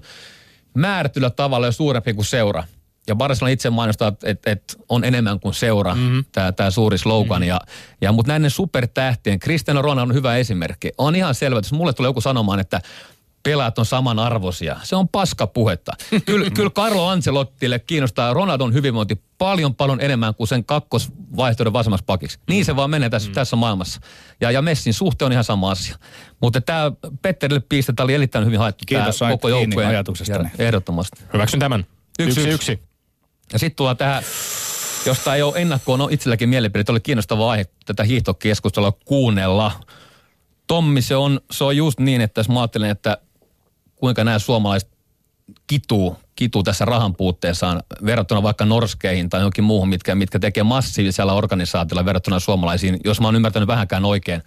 [0.74, 2.64] määrätyllä tavalla jo suurempi kuin seura.
[3.08, 6.24] Ja Barcelona itse mainostaa, että et, et on enemmän kuin seura, mm-hmm.
[6.56, 7.42] tämä suuri slogan.
[7.42, 7.50] Mm-hmm.
[7.50, 7.60] Ja,
[8.02, 10.92] ja, mutta näiden supertähtien, Cristiano Ronaldo on hyvä esimerkki.
[10.98, 12.82] On ihan selvä, että jos mulle tulee joku sanomaan, että
[13.44, 14.78] pelaat on samanarvoisia.
[14.84, 15.92] Se on paskapuhetta.
[16.26, 22.40] Kyllä, kyllä Carlo Ancelottille kiinnostaa Ronaldon hyvinvointi paljon paljon enemmän kuin sen kakkosvaihtoehdon vasemmaksi pakiksi.
[22.50, 23.34] Niin se vaan menee tässä, mm.
[23.34, 24.02] tässä maailmassa.
[24.42, 25.96] Ja, ja Messin suhteen on ihan sama asia.
[26.42, 28.84] Mutta tämä Petterille piste, tämä oli erittäin hyvin haettu.
[28.88, 30.50] Kiitos, tää koko joukkueen ajatuksestani.
[30.60, 31.22] Ehdottomasti.
[31.34, 31.86] Hyväksyn tämän.
[32.20, 32.50] Yksi, yksi.
[32.50, 32.72] yksi.
[32.72, 32.92] yksi.
[33.54, 34.24] Ja sitten tullaan tähän,
[35.06, 36.84] josta ei ole ennakkoon on itselläkin mielipide.
[36.90, 39.72] Oli kiinnostava aihe tätä hiihtokeskustelua kuunnella.
[40.68, 43.18] Tommi, se on, se on just niin, että jos mä ajattelen, että
[44.02, 44.90] kuinka nämä suomalaiset
[45.68, 51.34] kituu, kituu tässä rahan puutteessaan verrattuna vaikka Norskeihin tai johonkin muuhun, mitkä, mitkä tekee massiivisella
[51.34, 53.00] organisaatiolla verrattuna suomalaisiin.
[53.06, 54.42] Jos mä oon ymmärtänyt vähänkään oikein,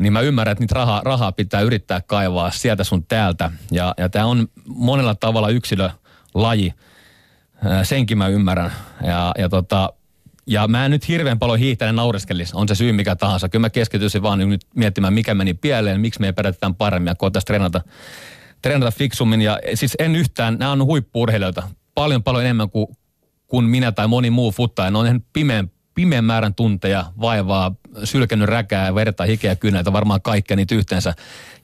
[0.00, 3.50] niin mä ymmärrän, että niitä rahaa, rahaa pitää yrittää kaivaa sieltä sun täältä.
[3.70, 6.74] Ja, ja tämä on monella tavalla yksilölaji.
[7.82, 8.72] Senkin mä ymmärrän.
[9.06, 9.92] Ja, ja, tota,
[10.46, 13.48] ja mä en nyt hirveän paljon hiihtänyt naureskelisi, on se syy mikä tahansa.
[13.48, 16.32] Kyllä mä keskityisin vaan nyt miettimään, mikä meni pieleen, miksi me ei
[16.78, 17.80] paremmin ja koetaan treenata,
[18.64, 19.42] treenata fiksummin.
[19.42, 21.62] Ja siis en yhtään, nämä on huippuurheilijoita.
[21.94, 22.86] Paljon paljon enemmän kuin,
[23.46, 24.90] kuin minä tai moni muu futtaja.
[24.90, 27.74] Ne on ihan pimeän, pimeän määrän tunteja, vaivaa,
[28.04, 31.14] sylkenyt räkää, verta, hikeä ja kyyneltä, varmaan kaikkea niitä yhteensä.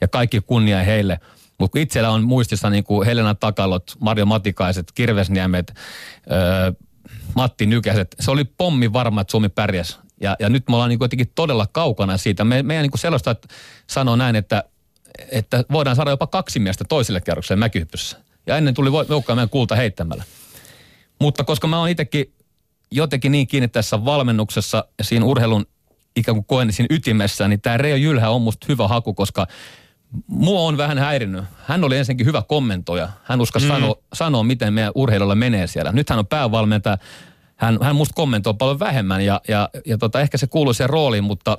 [0.01, 1.19] Ja kaikki kunnia heille.
[1.59, 5.73] Mutta itsellä on muistissa niin kuin Helena Takalot, Marjo Matikaiset, Kirvesniemet,
[6.31, 6.71] öö,
[7.35, 8.15] Matti Nykäset.
[8.19, 9.99] Se oli pommi varma, että Suomi pärjäs.
[10.21, 12.43] Ja, ja nyt me ollaan niin kuitenkin todella kaukana siitä.
[12.43, 13.35] Me, meidän niin sellaista
[13.87, 14.63] sanoo näin, että,
[15.31, 18.17] että voidaan saada jopa kaksi miestä toiselle kerrokselle mäkihyppyssä.
[18.47, 20.23] Ja ennen tuli joukkoja meidän kulta heittämällä.
[21.19, 22.33] Mutta koska mä oon itsekin
[22.91, 25.65] jotenkin niin kiinni tässä valmennuksessa ja siinä urheilun
[26.15, 29.47] ikään kuin koen siinä ytimessä, niin tämä Reijo Jylhä on musta hyvä haku, koska
[30.27, 31.43] mua on vähän häirinnyt.
[31.65, 33.09] Hän oli ensinnäkin hyvä kommentoija.
[33.23, 33.71] Hän uskasi mm.
[33.71, 35.91] sanoa, sanoa, miten meidän urheilulla menee siellä.
[35.91, 36.97] Nyt hän on päävalmentaja.
[37.55, 41.23] Hän, hän musta kommentoi paljon vähemmän ja, ja, ja tota, ehkä se kuuluu sen rooliin,
[41.23, 41.57] mutta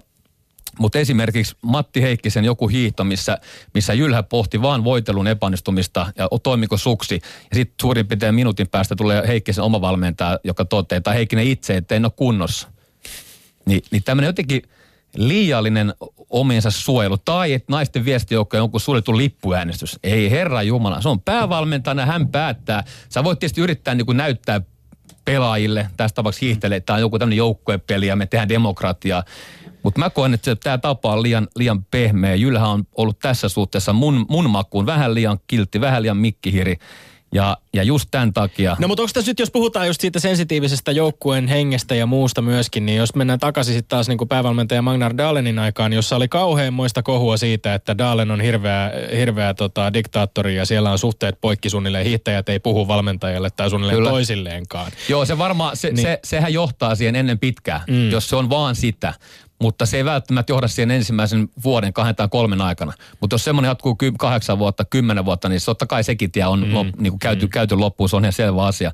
[0.79, 3.39] mutta esimerkiksi Matti Heikkisen joku hiihto, missä,
[3.75, 7.15] missä Jylhä pohti vaan voitelun epäonnistumista ja toimiko suksi.
[7.25, 11.77] Ja sitten suurin piirtein minuutin päästä tulee Heikkisen oma valmentaja, joka toteaa, tai Heikkinen itse,
[11.77, 12.69] että en ole kunnossa.
[13.67, 14.63] Ni, niin tämmöinen jotenkin
[15.17, 15.95] liiallinen
[16.31, 19.99] omiensa suojelu tai että naisten viestijoukko on jonkun suljettu lippuäänestys.
[20.03, 22.85] Ei herra Jumala, se on päävalmentajana, hän päättää.
[23.09, 24.61] Sä voit tietysti yrittää niin kuin näyttää
[25.25, 29.25] pelaajille, tässä tapauksessa hiihtelee, että tämä on joku tämmöinen joukkuepeli ja me tehdään demokratiaa.
[29.83, 32.35] Mutta mä koen, että tämä tapa on liian, liian pehmeä.
[32.35, 36.77] Jylhä on ollut tässä suhteessa mun, mun makuun vähän liian kiltti, vähän liian mikkihiri.
[37.35, 38.77] Ja, ja just tämän takia...
[38.79, 42.87] No mutta onko tässä nyt, jos puhutaan just siitä sensitiivisestä joukkueen hengestä ja muusta myöskin,
[42.87, 46.75] niin jos mennään takaisin sitten taas niin kuin päävalmentaja Magnar Dalenin aikaan, jossa oli kauhean
[46.75, 51.71] muista kohua siitä, että Dalen on hirveä, hirveä tota, diktaattori ja siellä on suhteet poikki
[51.71, 54.11] suunnilleen, hiihtäjät ei puhu valmentajalle tai suunnilleen Kyllä.
[54.11, 54.93] toisilleenkaan.
[55.09, 56.03] Joo, se varmaan, se, niin.
[56.03, 58.11] se, sehän johtaa siihen ennen pitkää, mm.
[58.11, 59.15] jos se on vaan sitä.
[59.63, 62.93] Mutta se ei välttämättä johda siihen ensimmäisen vuoden, kahden tai kolmen aikana.
[63.21, 66.67] Mutta jos semmoinen jatkuu ky- kahdeksan vuotta, kymmenen vuotta, niin totta kai sekin tie on
[66.67, 66.75] mm.
[66.75, 67.51] lop, niin kuin käyty, mm.
[67.51, 68.93] käyty loppuun, se on ihan selvä asia.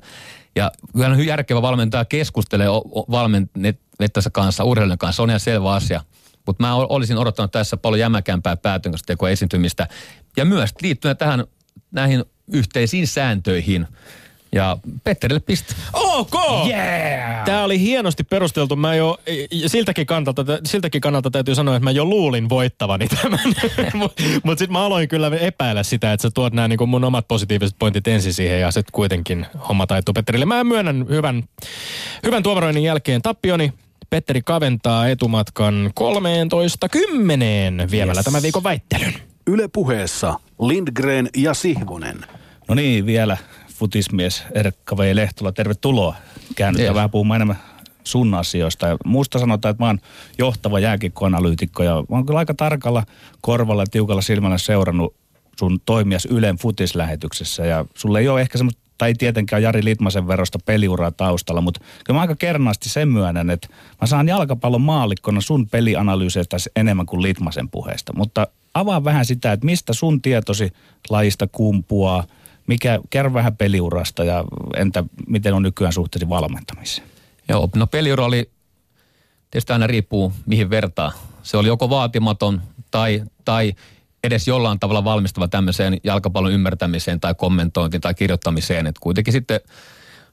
[0.55, 2.67] Ja kyllä on järkevä valmentaja keskustelee
[3.11, 6.01] valmennettaessa kanssa, urheilijan kanssa, se on ihan selvä asia.
[6.45, 9.87] Mutta mä olisin odottanut tässä paljon jämäkämpää päätöksentekoa esiintymistä.
[10.37, 11.43] Ja myös liittyen tähän
[11.91, 13.87] näihin yhteisiin sääntöihin.
[14.51, 15.75] Ja Petterille piste.
[15.93, 16.33] Ok!
[16.67, 17.45] Yeah!
[17.45, 18.75] Tämä oli hienosti perusteltu.
[18.75, 19.17] Mä jo,
[19.67, 23.39] siltäkin, kannalta, siltäkin kannalta täytyy sanoa, että mä jo luulin voittavani tämän.
[23.93, 27.27] Mutta mut sitten mä aloin kyllä epäillä sitä, että sä tuot nämä niin mun omat
[27.27, 30.45] positiiviset pointit ensin siihen ja sitten kuitenkin homma taittuu Petterille.
[30.45, 31.43] Mä myönnän hyvän,
[32.25, 33.73] hyvän tuomaroinnin jälkeen tappioni.
[34.09, 38.25] Petteri kaventaa etumatkan 13.10 viemällä Yes.
[38.25, 39.13] tämän viikon väittelyn.
[39.47, 42.25] Yle puheessa Lindgren ja Sihvonen.
[42.67, 43.37] No niin, vielä
[43.79, 45.15] futismies Erkka V.
[45.15, 46.15] Lehtola, tervetuloa.
[46.55, 46.95] Käännytään Yes.
[46.95, 47.59] vähän puhumaan enemmän
[48.03, 48.87] sun asioista.
[48.87, 49.99] Ja muusta sanotaan, että mä oon
[50.37, 53.03] johtava jääkikkoanalyytikko ja mä oon kyllä aika tarkalla
[53.41, 55.15] korvalla ja tiukalla silmällä seurannut
[55.59, 57.65] sun toimias Ylen futislähetyksessä.
[57.65, 61.79] Ja sulle ei ole ehkä semmoista, tai ei tietenkään Jari Litmasen verosta peliuraa taustalla, mutta
[62.05, 63.67] kyllä mä aika kernaasti sen myönnän, että
[64.01, 68.13] mä saan jalkapallon maalikkona sun pelianalyyseistä enemmän kuin Litmasen puheesta.
[68.15, 70.71] Mutta avaa vähän sitä, että mistä sun tietosi
[71.09, 72.23] lajista kumpuaa,
[72.69, 77.07] Mikä, kerro vähän peliurasta ja entä miten on nykyään suhteesi valmentamiseen?
[77.47, 78.51] Joo, no peliura oli,
[79.51, 81.11] tietysti aina riippuu mihin vertaa.
[81.43, 83.73] Se oli joko vaatimaton tai, tai
[84.23, 88.87] edes jollain tavalla valmistava tämmöiseen jalkapallon ymmärtämiseen tai kommentointiin tai kirjoittamiseen.
[88.87, 89.59] Että kuitenkin sitten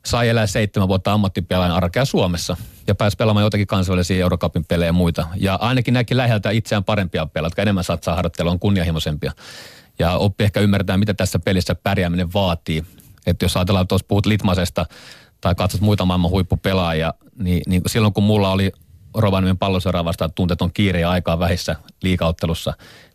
[0.05, 4.93] sai elää seitsemän vuotta ammattipelaajan arkea Suomessa ja pääsi pelaamaan jotakin kansainvälisiä Eurocupin pelejä ja
[4.93, 5.27] muita.
[5.37, 9.33] Ja ainakin näki läheltä itseään parempia pelaajia, jotka enemmän satsaa harjoittelua, on kunnianhimoisempia.
[9.99, 12.85] Ja oppi ehkä ymmärtää, mitä tässä pelissä pärjääminen vaatii.
[13.27, 14.87] Että jos ajatellaan, että puhut Litmasesta
[15.41, 18.73] tai katsot muita maailman huippupelaajia, niin, niin silloin kun mulla oli
[19.15, 22.75] Rovaniemen palloseuraa vastaan tunteton kiire ja aikaa vähissä liikauttelussa,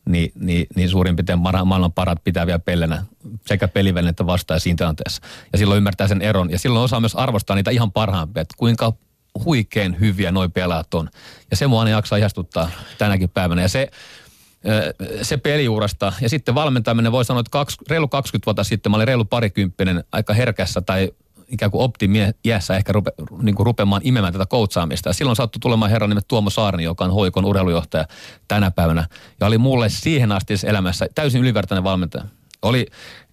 [0.10, 3.06] niin, niin, niin suurin piirtein maailman parat pitää vielä pellenä
[3.46, 5.22] sekä pelivälinettä vastaan ja siinä tilanteessa.
[5.52, 6.52] Ja silloin ymmärtää sen eron.
[6.52, 8.94] Ja silloin osaa myös arvostaa niitä ihan parhaimpia, että kuinka
[9.46, 11.10] huikein hyviä noi pelaajat on.
[11.52, 13.62] Ja se mua aina jaksaa ihastuttaa tänäkin päivänä.
[13.62, 13.92] Ja se,
[15.22, 16.14] se peliurasta.
[16.22, 20.04] Ja sitten valmentaminen voi sanoa, että kaksi, reilu 20 vuotta sitten mä olin reilu parikymppinen
[20.12, 21.12] aika herkässä tai
[21.48, 25.10] ikään kuin optimiässä ehkä rupe, niin kuin rupeamaan imemään tätä koutsaamista.
[25.10, 28.06] Ja silloin sattui tulemaan herran nimet Tuomo Saarni, joka on hoikon urheilujohtaja
[28.48, 29.08] tänä päivänä.
[29.40, 32.24] Ja oli mulle siihen asti elämässä täysin ylivertainen valmentaja.
[32.62, 32.88] Oli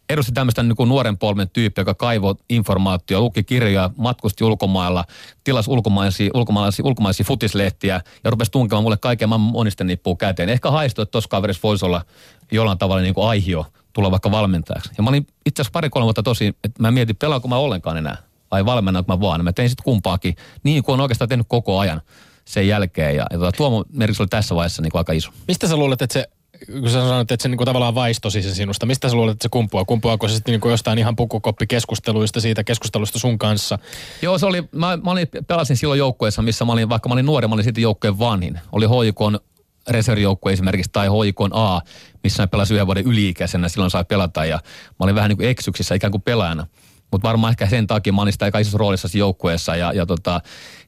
[0.09, 5.05] edusti tämmöistä niin kuin nuoren polven tyyppi, joka kaivoi informaatio, luki kirjoja, matkusti ulkomailla,
[5.45, 10.49] tilasi ulkomaisia, ulkomaisia, ulkomaisia futislehtiä ja rupesi tunkemaan mulle kaiken maailman monisten nippuu käteen.
[10.49, 12.05] Ehkä haistoi, että tuossa kaverissa voisi olla
[12.53, 14.91] jollain tavalla niin kuin aihio tulla vaikka valmentajaksi.
[14.99, 18.17] Ja mä olin itse asiassa pari-kolme vuotta tosi, että mä mietin, pelaanko mä ollenkaan enää
[18.51, 19.45] vai valmennanko mä vaan.
[19.45, 22.01] Mä tein sitten kumpaakin niin kuin on oikeastaan tehnyt koko ajan
[22.45, 23.17] sen jälkeen.
[23.17, 25.31] Ja, ja tuota, tuo merkitys oli tässä vaiheessa niin kuin aika iso.
[25.49, 26.29] Mistä sä luulet, että se
[26.67, 29.43] kun sä sanoit, että se niin kuin tavallaan vaistosi se sinusta, mistä sä luulet, että
[29.43, 29.85] se kumpuaa?
[29.85, 33.79] Kumpuaako se sitten niin kuin jostain ihan pukukoppikeskusteluista siitä keskustelusta sun kanssa?
[34.23, 37.27] Joo, se oli, mä, mä olin, pelasin silloin joukkueessa, missä mä olin, vaikka mä olin
[37.27, 38.61] nuori, mä olin sitten joukkueen vanhin.
[38.73, 39.41] Oli hoikon
[39.89, 41.81] reservijoukkue esimerkiksi tai hoikon A,
[42.23, 44.57] missä mä pelasin yhden vuoden yliikäisenä, silloin sai pelata ja
[44.89, 46.67] mä olin vähän niin kuin eksyksissä ikään kuin pelaajana.
[47.11, 50.41] Mutta varmaan ehkä sen takia mä olin sitä aika isossa roolissa joukkueessa ja, ja, tota,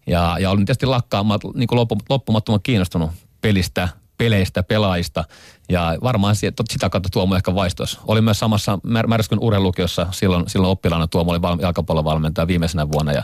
[0.07, 1.69] ja, ja olin tietysti lakkaamaan niin
[2.09, 5.25] loppumattoman kiinnostunut pelistä, peleistä, pelaajista.
[5.71, 6.37] Ja varmaan
[6.71, 7.99] sitä kautta Tuomo ehkä vaistoisi.
[8.07, 13.13] Oli myös samassa Märskyn urheilukiossa silloin, silloin oppilaana Tuomo oli val, jalkapallovalmentaja viimeisenä vuonna.
[13.13, 13.23] Ja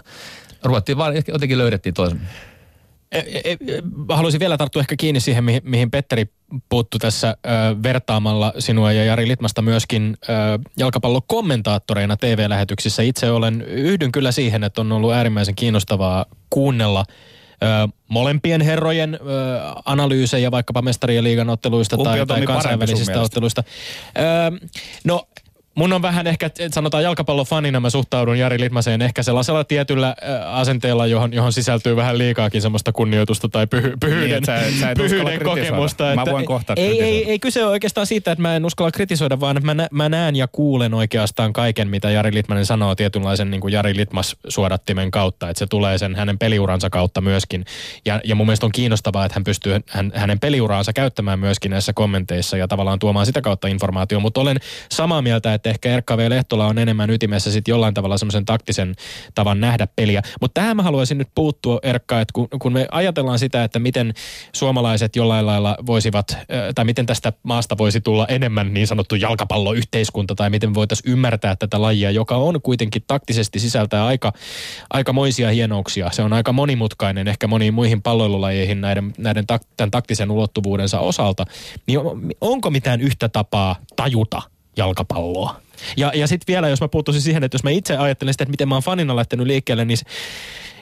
[0.64, 2.20] ruvettiin vaan, jotenkin löydettiin toisen.
[3.12, 3.56] E, e, e,
[4.09, 6.26] haluaisin vielä tarttua ehkä kiinni siihen, mihin, mihin Petteri
[6.68, 7.50] puuttu tässä ö,
[7.82, 10.32] vertaamalla sinua ja Jari Litmasta myöskin ö,
[10.76, 13.02] jalkapallokommentaattoreina TV-lähetyksissä.
[13.02, 17.04] Itse olen, yhdyn kyllä siihen, että on ollut äärimmäisen kiinnostavaa kuunnella
[17.62, 19.19] ö, molempien herrojen ö,
[19.85, 23.64] analyysejä vaikkapa mestarien liigan otteluista tai, tai kansainvälisistä otteluista.
[24.19, 24.69] Ö,
[25.05, 25.29] no
[25.77, 31.33] mun on vähän ehkä, sanotaan jalkapallofanina mä suhtaudun Jari Litmaseen ehkä sellaisella tietyllä asenteella, johon,
[31.33, 36.12] johon sisältyy vähän liikaakin semmoista kunnioitusta tai pyhy, pyhyyden, niin, sä, sä pyhyyden kokemusta.
[36.12, 38.91] Että mä voin kohta ei, ei, ei kyse ole oikeastaan siitä, että mä en uskalla
[38.91, 42.95] kritisoida, vaan että mä, nä, mä näen ja kuulen oikeastaan kaiken, mitä Jari Litmanen sanoo
[42.95, 47.65] tietynlaisen niin kuin Jari Litmas-suodattimen kautta, että se tulee sen hänen peliuransa kautta myöskin.
[48.05, 51.93] Ja, ja mun mielestä on kiinnostavaa, että hän pystyy hän, hänen peliuraansa käyttämään myöskin näissä
[51.93, 54.57] kommenteissa ja tavallaan tuomaan sitä kautta informaatiota, mutta olen
[54.91, 56.31] samaa mieltä, että että ehkä Erkka V.
[56.31, 58.94] Lehtola on enemmän ytimessä sitten jollain tavalla semmoisen taktisen
[59.35, 60.22] tavan nähdä peliä.
[60.40, 64.14] Mutta tähän mä haluaisin nyt puuttua Erkka, että kun, kun me ajatellaan sitä, että miten
[64.52, 66.38] suomalaiset jollain lailla voisivat,
[66.74, 71.83] tai miten tästä maasta voisi tulla enemmän niin sanottu jalkapalloyhteiskunta, tai miten voitaisiin ymmärtää tätä
[71.83, 74.33] lajia, joka on kuitenkin taktisesti sisältää aika,
[74.90, 76.11] aikamoisia hienouksia.
[76.12, 79.44] Se on aika monimutkainen ehkä moniin muihin palloilulajeihin näiden, näiden
[79.76, 81.44] tämän taktisen ulottuvuudensa osalta.
[81.87, 82.00] Niin
[82.40, 84.42] onko mitään yhtä tapaa tajuta
[84.77, 85.61] jalkapalloa.
[85.97, 88.51] Ja, ja sitten vielä, jos mä puuttuisin siihen, että jos mä itse ajattelen sitä, että
[88.51, 89.99] miten mä oon fanina lähtenyt liikkeelle, niin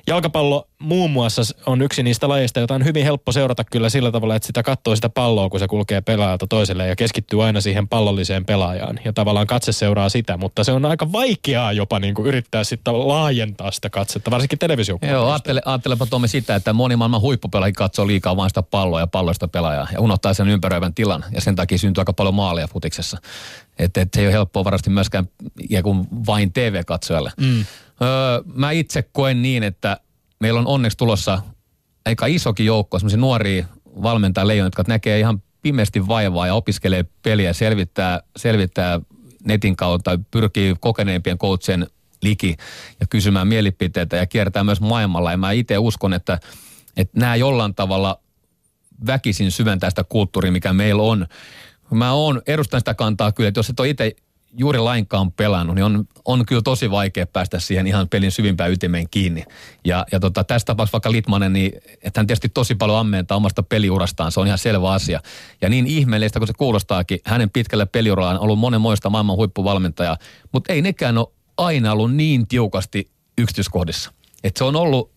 [0.07, 4.37] Jalkapallo muun muassa on yksi niistä lajeista, jota on hyvin helppo seurata kyllä sillä tavalla,
[4.37, 8.45] että sitä katsoo sitä palloa, kun se kulkee pelaajalta toiselle ja keskittyy aina siihen pallolliseen
[8.45, 9.01] pelaajaan.
[9.05, 13.09] Ja tavallaan katse seuraa sitä, mutta se on aika vaikeaa jopa niin kuin yrittää sitten
[13.09, 14.99] laajentaa sitä katsetta, varsinkin televisio.
[15.11, 19.07] Joo, ajattele, ajattelepa Tomi sitä, että moni maailman huippupelaaja katsoo liikaa vain sitä palloa ja
[19.07, 21.25] palloista pelaajaa ja unohtaa sen ympäröivän tilan.
[21.33, 23.19] Ja sen takia syntyy aika paljon maaleja futiksessa.
[23.79, 25.29] Että et se ei ole helppoa varmasti myöskään
[25.83, 27.33] kuin vain TV-katsojalle.
[27.41, 27.65] Mm.
[28.03, 30.01] Öö, mä itse koen niin, että
[30.41, 31.43] meillä on onneksi tulossa
[32.05, 33.67] aika isokin joukko semmoisia nuoria
[34.03, 39.01] valmentajia leijonia, jotka näkee ihan pimeästi vaivaa ja opiskelee peliä, selvittää, selvittää
[39.45, 41.87] netin kautta, pyrkii kokeneempien coachien
[42.23, 42.57] liki
[43.01, 45.31] ja kysymään mielipiteitä ja kiertää myös maailmalla.
[45.31, 46.39] Ja mä itse uskon, että,
[46.97, 48.21] että nämä jollain tavalla
[49.07, 51.27] väkisin syventää sitä kulttuuria, mikä meillä on.
[51.91, 54.17] Mä oon, edustan sitä kantaa kyllä, että jos et ole itse
[54.57, 59.09] juuri lainkaan pelannut, niin on, on kyllä tosi vaikea päästä siihen ihan pelin syvimpään ytimeen
[59.11, 59.45] kiinni.
[59.85, 63.63] Ja, ja tota, tässä tapauksessa vaikka Litmanen, niin että hän tietysti tosi paljon ammentaa omasta
[63.63, 65.21] peliurastaan, se on ihan selvä asia.
[65.61, 70.17] Ja niin ihmeellistä kuin se kuulostaakin, hänen pitkällä peliurallaan on ollut monenmoista maailman huippuvalmentajaa,
[70.53, 74.13] mutta ei nekään ole aina ollut niin tiukasti yksityiskohdissa.
[74.45, 75.15] Et se on ollut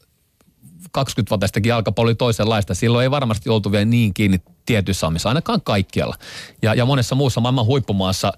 [0.98, 2.74] 20-vuoteistakin jalkapallo oli toisenlaista.
[2.74, 6.16] Silloin ei varmasti oltu vielä niin kiinni tietyissä ammissa, ainakaan kaikkialla.
[6.62, 8.34] Ja, ja monessa muussa maailman huippumaassa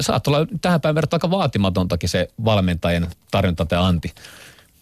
[0.00, 4.12] saattaa olla tähän päivään verrattuna aika vaatimatontakin se valmentajien tarjonta tai anti.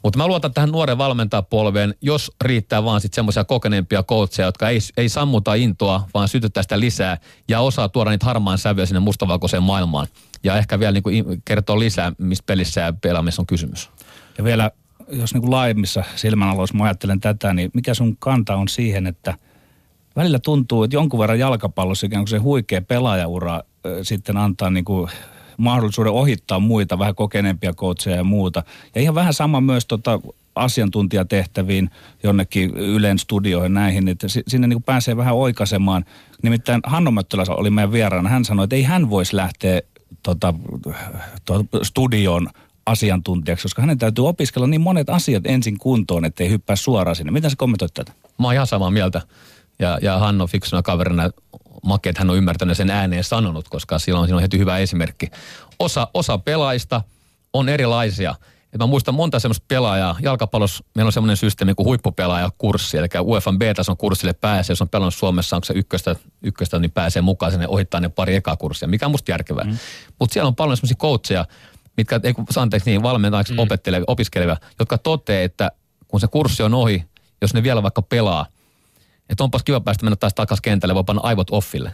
[0.03, 4.79] Mutta mä luotan tähän nuoren valmentajapolveen, jos riittää vaan sitten semmoisia kokeneempia coacheja, jotka ei,
[4.97, 9.63] ei sammuta intoa, vaan sytyttää sitä lisää ja osaa tuoda niitä harmaan sävyjä sinne mustavalkoiseen
[9.63, 10.07] maailmaan.
[10.45, 13.91] Ja ehkä vielä niin kertoo lisää, mistä pelissä ja pelaamissa on kysymys.
[14.39, 14.71] Ja vielä,
[15.13, 19.35] jos niin kuin laajemmissa silmänaloissa mä ajattelen tätä, niin mikä sun kanta on siihen, että
[20.17, 23.63] välillä tuntuu, että jonkun verran jalkapallossa ikään kuin se huikea pelaajaura
[24.03, 25.11] sitten antaa niin kuin
[25.57, 28.63] mahdollisuuden ohittaa muita, vähän kokeneempia coacheja ja muuta.
[28.95, 30.21] Ja ihan vähän sama myös tota
[30.55, 31.91] asiantuntijatehtäviin
[32.23, 36.05] jonnekin Ylen studioihin näihin, että sinne niin kuin pääsee vähän oikaisemaan.
[36.43, 38.29] Nimittäin Hanno Möttölä oli meidän vieraana.
[38.29, 39.81] Hän sanoi, että ei hän voisi lähteä
[40.23, 40.55] tota,
[41.45, 42.49] to, studioon
[42.87, 47.33] asiantuntijaksi, koska hänen täytyy opiskella niin monet asiat ensin kuntoon, ettei hyppää suoraan sinne.
[47.33, 48.13] Miten sä kommentoit tätä?
[48.39, 49.23] Mä oon ihan samaa mieltä.
[49.79, 51.31] Ja, ja Hanno fiksuna kaverina
[51.83, 55.31] makea, että hän on ymmärtänyt sen ääneen sanonut, koska silloin, silloin on heti hyvä esimerkki.
[55.79, 57.03] Osa, osa pelaajista
[57.53, 58.35] on erilaisia.
[58.73, 60.17] Et mä muistan monta semmoista pelaajaa.
[60.21, 65.15] Jalkapallossa meillä on semmoinen systeemi kuin huippupelaajakurssi, eli UEFA B-tason kurssille pääsee, jos on pelannut
[65.15, 69.07] Suomessa, onko se ykköstä, ykköstä niin pääsee mukaan sinne ohittaa ne pari ekaa kurssia, mikä
[69.07, 69.65] on musta järkevää.
[69.65, 69.79] Mm.
[70.19, 71.45] Mutta siellä on paljon semmoisia coacheja,
[71.97, 73.59] mitkä, ei anteeksi niin, valmentajaksi mm.
[73.59, 75.71] opettelevia, opiskelevia, jotka toteaa, että
[76.09, 77.05] kun se kurssi on ohi,
[77.43, 78.47] jos ne vielä vaikka pelaa,
[79.29, 81.93] että onpas kiva päästä mennä taas takaisin kentälle, voi panna aivot offille.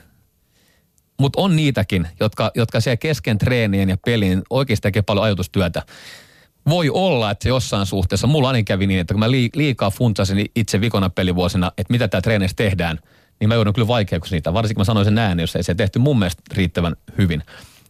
[1.20, 5.82] Mutta on niitäkin, jotka, jotka siellä kesken treenien ja pelin oikeasti tekee paljon ajatustyötä.
[6.68, 10.80] Voi olla, että jossain suhteessa, mulla ainakin kävi niin, että kun mä liikaa funtsasin itse
[10.80, 12.98] vikona pelivuosina, että mitä tämä treenissä tehdään,
[13.40, 14.54] niin mä joudun kyllä vaikeaksi niitä.
[14.54, 17.42] Varsinkin mä sanoin sen näin, jos ei se tehty mun mielestä riittävän hyvin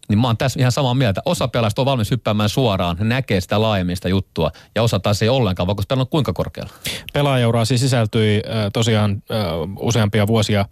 [0.08, 1.22] niin mä oon tässä ihan samaa mieltä.
[1.24, 5.28] Osa pelaajista on valmis hyppäämään suoraan, näkee sitä laajemmin sitä juttua, ja osa taas ei
[5.28, 6.72] ollenkaan, vaikka on kuinka korkealla.
[7.12, 9.36] Pelaajaura siis sisältyi äh, tosiaan äh,
[9.78, 10.64] useampia vuosia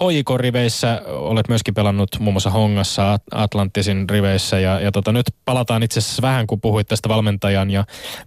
[0.00, 1.02] HJK-riveissä.
[1.06, 6.22] Olet myöskin pelannut muun muassa Hongassa, Atlantisin riveissä, ja, ja tota, nyt palataan itse asiassa
[6.22, 7.84] vähän, kun puhuit tästä valmentajan ja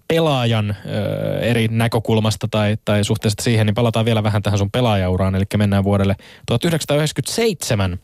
[0.08, 0.78] pelaajan äh,
[1.42, 5.84] eri näkökulmasta tai, tai suhteesta siihen, niin palataan vielä vähän tähän sun pelaajauraan, eli mennään
[5.84, 8.00] vuodelle 1997.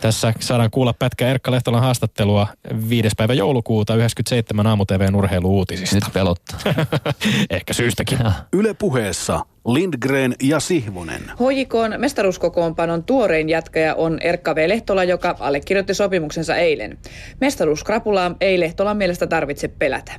[0.00, 2.46] Tässä saadaan kuulla pätkä Erkka Lehtolan haastattelua
[2.88, 3.08] 5.
[3.16, 5.96] päivä joulukuuta 97 aamu TVn urheiluutisista.
[5.96, 6.60] Nyt pelottaa.
[7.50, 8.18] Ehkä syystäkin.
[8.52, 11.22] Yle puheessa Lindgren ja Sihvonen.
[11.22, 14.68] HJKn mestaruuskokoonpanon tuorein jatkaja on Erkka V.
[14.68, 16.98] Lehtola, joka allekirjoitti sopimuksensa eilen.
[17.40, 20.12] Mestaruuskrapulaa ei Lehtolan mielestä tarvitse pelätä.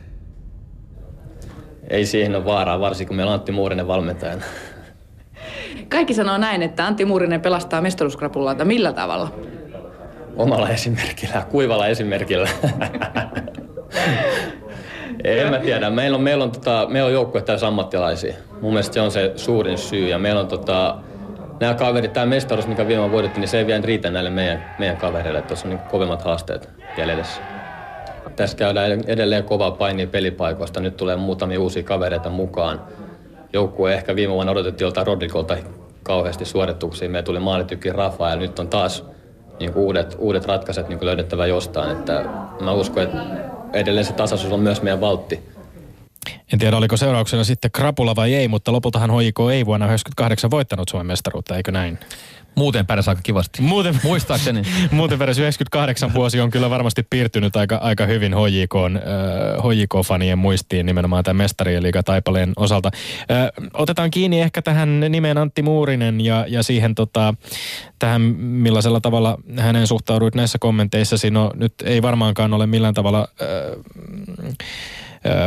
[1.90, 4.44] Ei siihen ole vaaraa, varsinkin kun meillä on Antti Muurinen valmentajana.
[5.90, 8.66] Kaikki sanoo näin, että Antti Muurinen pelastaa mestaruuskrapulaa.
[8.66, 9.32] Millä tavalla?
[10.36, 12.50] Omalla esimerkillä, kuivalla esimerkillä.
[15.24, 15.90] en mä tiedä.
[15.90, 18.34] Meillä on, meillä on, tota, meillä on joukkue täysin ammattilaisia.
[18.62, 20.08] Mun mielestä se on se suurin syy.
[20.08, 20.98] Ja meillä on tota,
[21.60, 24.98] nämä kaverit, tämä mestaruus, mikä viime voitettiin, niin se ei vielä riitä näille meidän, meidän
[24.98, 25.42] kavereille.
[25.42, 27.24] Tuossa on niin kovemmat haasteet jäljellä.
[28.36, 30.80] Tässä käydään edelleen kovaa painia pelipaikoista.
[30.80, 32.82] Nyt tulee muutamia uusia kavereita mukaan.
[33.54, 35.58] Joukkue ehkä viime vuonna odotettiin joltain Rodrikolta
[36.04, 37.10] kauheasti suorituksia.
[37.10, 39.06] Meillä tuli maalitykki Rafa ja nyt on taas
[39.60, 41.92] niin uudet, uudet ratkaisut niin löydettävä jostain.
[41.92, 42.26] Että
[42.62, 43.18] mä uskon, että
[43.74, 45.40] edelleen se tasaisuus on myös meidän valtti.
[46.54, 50.90] En tiedä, oliko seurauksena sitten krapula vai ei, mutta lopultahan HJK ei vuonna 1998 voittanut
[50.90, 52.00] Suomen mestaruutta, eikö näin?
[52.56, 53.62] Muuten pärjäs aika kivasti.
[53.62, 54.62] Muuten, Muistaakseni.
[54.92, 60.86] muuten pärjäs 98 vuosi on kyllä varmasti piirtynyt aika, aika hyvin HJK, äh, HJK-fanien muistiin
[60.86, 62.92] nimenomaan tämän mestarien liiga Taipaleen osalta.
[63.32, 67.34] Äh, otetaan kiinni ehkä tähän nimeen Antti Muurinen ja, ja siihen tota,
[68.00, 71.16] tähän millaisella tavalla hänen suhtauduit näissä kommenteissa.
[71.32, 73.28] No nyt ei varmaankaan ole millään tavalla...
[73.42, 74.58] Äh,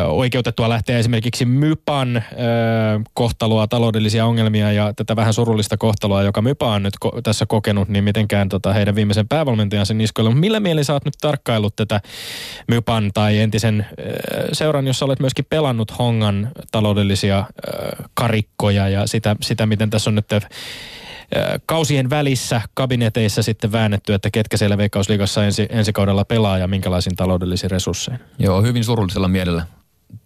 [0.07, 2.23] oikeutettua lähteä esimerkiksi Mypan
[3.15, 7.89] kohtaloa, taloudellisia ongelmia ja tätä vähän surullista kohtaloa, joka Mypa on nyt ko- tässä kokenut,
[7.89, 10.31] niin mitenkään tota heidän viimeisen päävalmentajansa niskoilla.
[10.31, 12.01] Millä mieli sä oot nyt tarkkaillut tätä
[12.69, 13.87] Mypan tai entisen
[14.53, 17.45] seuran, jossa olet myöskin pelannut Hongan taloudellisia
[18.15, 20.27] karikkoja ja sitä, sitä miten tässä on nyt
[21.67, 27.17] kausien välissä kabineteissa sitten väännetty, että ketkä siellä Veikkausliigassa ensi, ensi kaudella pelaa ja minkälaisin
[27.17, 28.21] taloudellisiin resurssein.
[28.39, 29.67] Joo, hyvin surullisella mielellä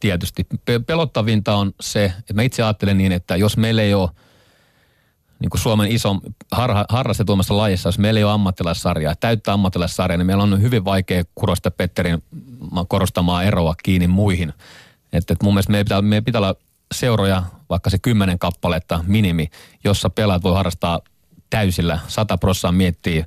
[0.00, 0.46] tietysti.
[0.64, 4.10] Pe- pelottavinta on se, että mä itse ajattelen niin, että jos meillä ei ole
[5.40, 6.16] niin kuin Suomen iso
[6.52, 11.22] harha, harrastetuimmassa lajissa, jos meillä ei ole ammattilaissarjaa, täyttä ammattilaissarjaa, niin meillä on hyvin vaikea
[11.34, 12.22] kurosta Petterin
[12.88, 14.52] korostamaa eroa kiinni muihin.
[15.12, 16.54] Että et mun mielestä meidän pitää, meidän pitää olla
[16.94, 19.50] seuroja, vaikka se kymmenen kappaletta minimi,
[19.84, 21.00] jossa pelaat voi harrastaa
[21.50, 23.24] täysillä, 100 prosenttia miettii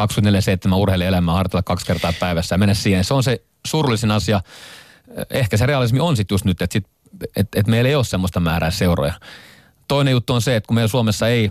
[0.00, 3.04] 24-7 urheilijaelämää harjoitella kaksi kertaa päivässä ja mennä siihen.
[3.04, 4.40] Se on se surullisin asia.
[5.30, 6.86] Ehkä se realismi on sitten just nyt, että sit,
[7.36, 9.14] et, et meillä ei ole semmoista määrää seuroja.
[9.88, 11.50] Toinen juttu on se, että kun meillä Suomessa ei,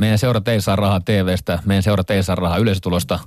[0.00, 3.18] meidän seurat ei saa rahaa TVstä, meidän seurat ei saa rahaa yleisötulosta,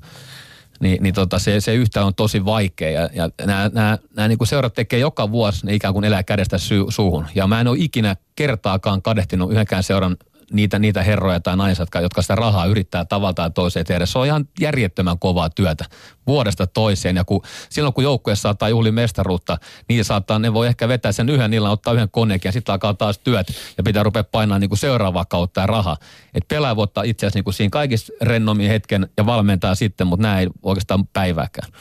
[0.79, 2.89] niin, niin tota, se, se yhtä on tosi vaikea.
[2.89, 6.23] Ja, ja nämä, nämä, nämä niin kuin seurat tekee joka vuosi, ne ikään kuin elää
[6.23, 7.25] kädestä sy, suuhun.
[7.35, 10.17] Ja mä en ole ikinä kertaakaan kadehtinut yhdenkään seuran
[10.51, 14.05] niitä, niitä herroja tai naisia, jotka sitä rahaa yrittää tavalla tai toiseen tehdä.
[14.05, 15.85] Se on ihan järjettömän kovaa työtä
[16.27, 17.15] vuodesta toiseen.
[17.15, 19.57] Ja kun, silloin kun joukkue saattaa juhli mestaruutta,
[19.89, 22.93] niin saattaa, ne voi ehkä vetää sen yhden illan, ottaa yhden koneekin ja sitten alkaa
[22.93, 25.97] taas työt ja pitää rupea painaa niin kuin seuraavaa kautta ja rahaa.
[26.33, 30.07] Et pelaaja voi ottaa itse asiassa niin kuin siinä kaikissa rennommin hetken ja valmentaa sitten,
[30.07, 31.71] mutta näin ei oikeastaan päivääkään.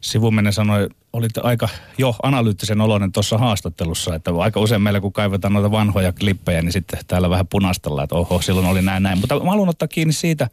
[0.00, 5.52] Sivuminen sanoi olit aika jo analyyttisen oloinen tuossa haastattelussa, että aika usein meillä kun kaivetaan
[5.52, 9.18] noita vanhoja klippejä, niin sitten täällä vähän punastellaan, että oho, silloin oli näin näin.
[9.18, 10.48] Mutta mä haluan ottaa kiinni siitä,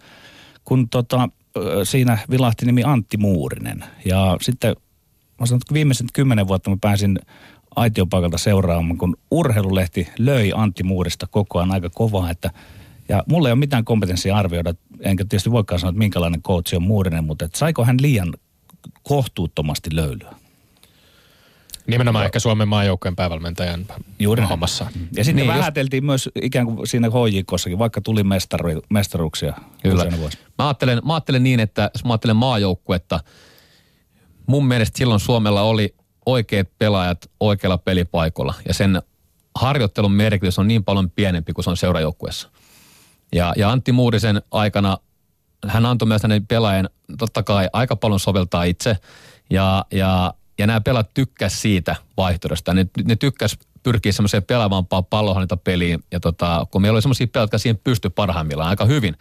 [0.66, 1.30] kun tota,
[1.84, 3.84] siinä vilahti nimi Antti Muurinen.
[4.06, 4.76] Ja sitten
[5.40, 7.20] mä sanon, että viimeiset kymmenen vuotta mä pääsin
[7.76, 12.52] aitiopaikalta seuraamaan, kun urheilulehti löi Antti Muurista koko ajan aika kovaa, että
[13.10, 16.84] ja mulla ei ole mitään kompetenssia arvioida, enkä tietysti voikaan sanoa, että minkälainen coach on
[16.84, 18.34] Muurinen, mutta että saiko hän liian
[19.04, 20.36] kohtuuttomasti löylyä?
[21.88, 23.86] Nimenomaan ehkä Suomen maajoukkojen päävalmentajan
[24.20, 24.88] Juuri hommassa.
[25.16, 26.06] Ja sitten niin, vähäteltiin just...
[26.06, 30.06] myös ikään kuin siinä HJKssakin, vaikka tuli mestaru, mestaruuksia Kyllä.
[30.58, 33.20] Mä ajattelen, mä ajattelen niin, että jos mä ajattelen maajoukkuetta,
[34.48, 38.54] mun mielestä silloin Suomella oli oikeat pelaajat oikealla pelipaikoilla.
[38.68, 39.02] Ja sen
[39.56, 42.50] harjoittelun merkitys on niin paljon pienempi kuin se on seurajoukkuessa.
[43.36, 44.98] Ja, ja Antti Muurisen aikana
[45.68, 48.98] hän antoi myös hänen pelaajan totta kai aika paljon soveltaa itse.
[49.50, 52.74] Ja, ja ja nämä pelat tykkäs siitä vaihtoehdosta.
[52.74, 55.06] Ne, ne tykkäs pyrkiä semmoiseen pelaavampaan
[55.64, 56.04] peliin.
[56.12, 59.16] Ja tota, kun meillä oli semmoisia pelaajia, jotka siihen pystyi parhaimmillaan aika hyvin.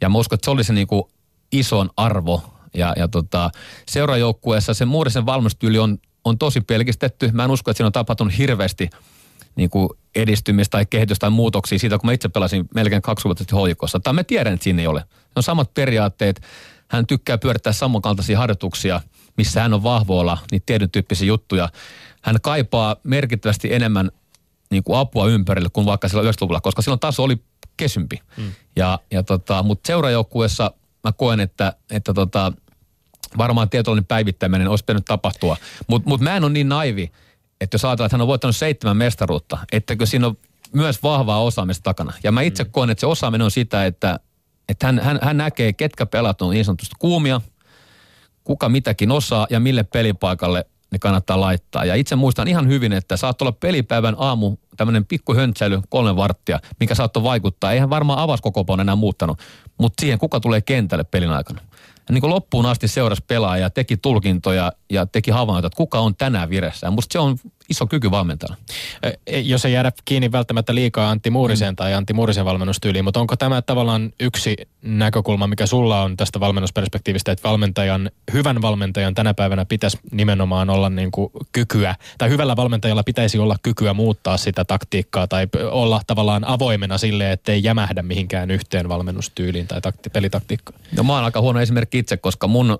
[0.00, 1.10] Ja mä uskon, että se oli se niinku
[1.52, 2.42] ison arvo.
[2.74, 3.50] Ja, ja tota,
[3.88, 7.30] seurajoukkueessa se muurisen valmistyyli on, on tosi pelkistetty.
[7.32, 8.90] Mä en usko, että siinä on tapahtunut hirveästi
[9.56, 13.44] niin kuin edistymistä tai kehitystä tai muutoksia siitä, kun mä itse pelasin melkein kaksi vuotta
[13.44, 14.00] sitten hoikossa.
[14.00, 15.00] Tai mä tiedän, että siinä ei ole.
[15.00, 16.42] Ne on samat periaatteet.
[16.88, 19.00] Hän tykkää pyörittää samankaltaisia harjoituksia–
[19.36, 21.68] missä hän on vahvoilla, niin tietyn tyyppisiä juttuja.
[22.22, 24.10] Hän kaipaa merkittävästi enemmän
[24.70, 27.36] niin kuin apua ympärille kuin vaikka silloin 90-luvulla, koska silloin taso oli
[27.76, 28.20] kesympi.
[28.36, 28.52] Mm.
[28.76, 30.72] Ja, ja tota, mutta seurajoukkueessa
[31.04, 32.52] mä koen, että, että tota,
[33.38, 35.56] varmaan tietoinen päivittäminen olisi pitänyt tapahtua.
[35.86, 37.12] Mutta mut mä en ole niin naivi,
[37.62, 40.36] että jos ajatellaan, että hän on voittanut seitsemän mestaruutta, ettäkö siinä on
[40.72, 42.12] myös vahvaa osaamista takana.
[42.22, 42.70] Ja mä itse mm.
[42.70, 44.20] koen, että se osaaminen on sitä, että,
[44.68, 47.40] että hän, hän, hän näkee, ketkä pelat on niin sanotusti kuumia,
[48.44, 51.84] kuka mitäkin osaa ja mille pelipaikalle ne kannattaa laittaa.
[51.84, 56.60] Ja itse muistan ihan hyvin, että saattoi olla pelipäivän aamu tämmöinen pikku höntsäily kolme varttia,
[56.80, 57.72] mikä saattoi vaikuttaa.
[57.72, 59.38] Eihän varmaan avaskokopon enää muuttanut,
[59.78, 61.60] mutta siihen kuka tulee kentälle pelin aikana
[62.10, 66.50] niin kuin loppuun asti seurasi pelaajaa, teki tulkintoja ja teki havaintoja, että kuka on tänään
[66.50, 66.90] viressä.
[66.90, 67.38] Musta se on
[67.68, 68.56] iso kyky valmentaa.
[69.42, 71.76] Jos ei jäädä kiinni välttämättä liikaa Antti Muurisen mm.
[71.76, 77.32] tai Antti Muurisen valmennustyyliin, mutta onko tämä tavallaan yksi näkökulma, mikä sulla on tästä valmennusperspektiivistä,
[77.32, 83.02] että valmentajan, hyvän valmentajan tänä päivänä pitäisi nimenomaan olla niin kuin kykyä, tai hyvällä valmentajalla
[83.02, 88.88] pitäisi olla kykyä muuttaa sitä taktiikkaa tai olla tavallaan avoimena sille, ettei jämähdä mihinkään yhteen
[88.88, 90.80] valmennustyyliin tai takti, pelitaktiikkaan?
[90.96, 92.78] No mä oon aika huono esimerkki itse, koska mun,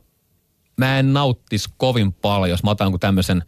[0.76, 3.42] mä en nauttis kovin paljon, jos mä otan tämmöisen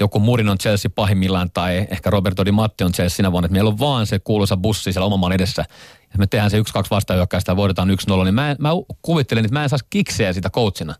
[0.00, 3.52] joku Murin on Chelsea pahimmillaan tai ehkä Roberto Di Matti on Chelsea sinä vuonna, että
[3.52, 5.64] meillä on vaan se kuuluisa bussi siellä oman maan edessä.
[6.12, 8.70] Ja me tehdään se yksi, kaksi vastahyökkäystä ja yksi nolla, niin mä, mä
[9.02, 10.94] kuvittelen, että mä en saisi kikseä sitä coachina.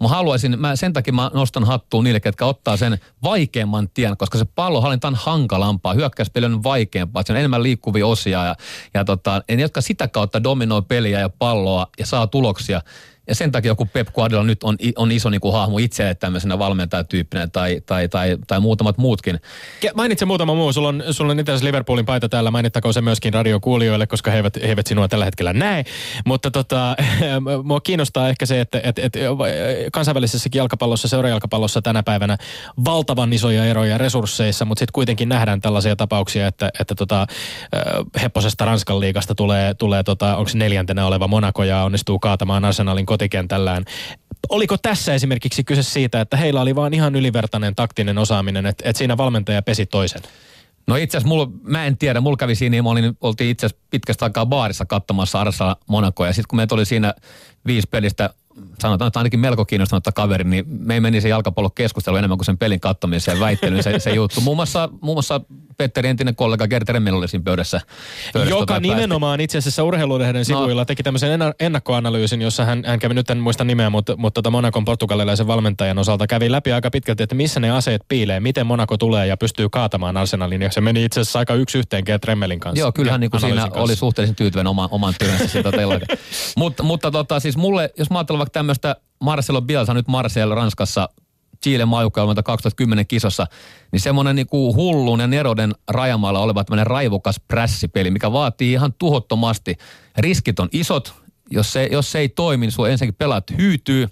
[0.00, 4.38] Mä haluaisin, mä sen takia mä nostan hattuun niille, ketkä ottaa sen vaikeamman tien, koska
[4.38, 5.94] se pallohallinta on hankalampaa.
[5.94, 8.56] Hyökkäyspeli on vaikeampaa, se on enemmän liikkuvia osia ja,
[8.94, 12.80] ja tota, ne, jotka sitä kautta dominoi peliä ja palloa ja saa tuloksia,
[13.28, 16.58] ja sen takia joku Pep Guardiola nyt on, on iso niin kuin hahmo itse tämmöisenä
[16.58, 19.40] valmentajatyyppinen tai, tai, tai, tai muutamat muutkin.
[19.94, 20.72] Mainitse muutama muu.
[20.72, 22.50] Sulla on, sulla on itse asiassa Liverpoolin paita täällä.
[22.50, 25.84] Mainittakoon se myöskin radiokuulijoille, koska he eivät, he eivät sinua tällä hetkellä näe.
[26.26, 26.96] Mutta tota,
[27.64, 29.18] mua kiinnostaa ehkä se, että, että, että
[29.92, 32.36] kansainvälisessäkin jalkapallossa, seurajalkapallossa tänä päivänä
[32.84, 37.26] valtavan isoja eroja resursseissa, mutta sitten kuitenkin nähdään tällaisia tapauksia, että, että tota,
[38.22, 43.84] hepposesta Ranskan liigasta tulee, tulee tota, onko neljäntenä oleva Monaco ja onnistuu kaatamaan Arsenalin kotikentällään.
[44.48, 48.98] Oliko tässä esimerkiksi kyse siitä, että heillä oli vaan ihan ylivertainen taktinen osaaminen, että, että
[48.98, 50.22] siinä valmentaja pesi toisen?
[50.86, 54.24] No itse asiassa mä en tiedä, mulla kävi siinä, niin olin, oltiin itse asiassa pitkästä
[54.24, 57.14] aikaa baarissa katsomassa Arsa Monaco ja sitten kun meitä oli siinä
[57.66, 58.30] viisi pelistä
[58.80, 62.58] sanotaan, että ainakin melko kiinnostunutta kaveri, niin me ei meni se jalkapallokeskustelu enemmän kuin sen
[62.58, 64.40] pelin kattomiseen ja väittelyyn se, se juttu.
[64.40, 65.40] Muun muassa, muun muassa
[65.76, 67.80] Petteri entinen kollega Gert Remmel oli siinä pöydässä.
[68.32, 72.98] pöydässä Joka tota nimenomaan itse asiassa urheilulehden sivuilla teki tämmöisen enna- ennakkoanalyysin, jossa hän, hän
[72.98, 76.90] kävi, nyt en muista nimeä, mutta, mutta tota Monakon portugalilaisen valmentajan osalta kävi läpi aika
[76.90, 80.62] pitkälti, että missä ne aseet piilee, miten Monaco tulee ja pystyy kaatamaan Arsenalin.
[80.62, 82.80] Ja se meni itse asiassa aika yksi yhteen Gert Remmelin kanssa.
[82.80, 83.80] Joo, kyllähän niin kuin siinä kanssa.
[83.80, 86.00] oli suhteellisen tyytyväinen oman, oman työnsä siitä teillä.
[86.56, 91.08] Mut, mutta tota, siis mulle, jos mä ajattelen vaikka tämmöistä Marcelo Bielsa, nyt Marcel Ranskassa
[91.62, 93.46] Chilen maajoukkueelta 2010 kisossa,
[93.92, 99.76] niin semmoinen niinku hullun ja neroden rajamaalla oleva tämmöinen raivokas prässipeli, mikä vaatii ihan tuhottomasti.
[100.18, 101.14] Riskit on isot,
[101.50, 104.08] jos se, jos se ei toimi, niin sun ensinnäkin pelaat hyytyy,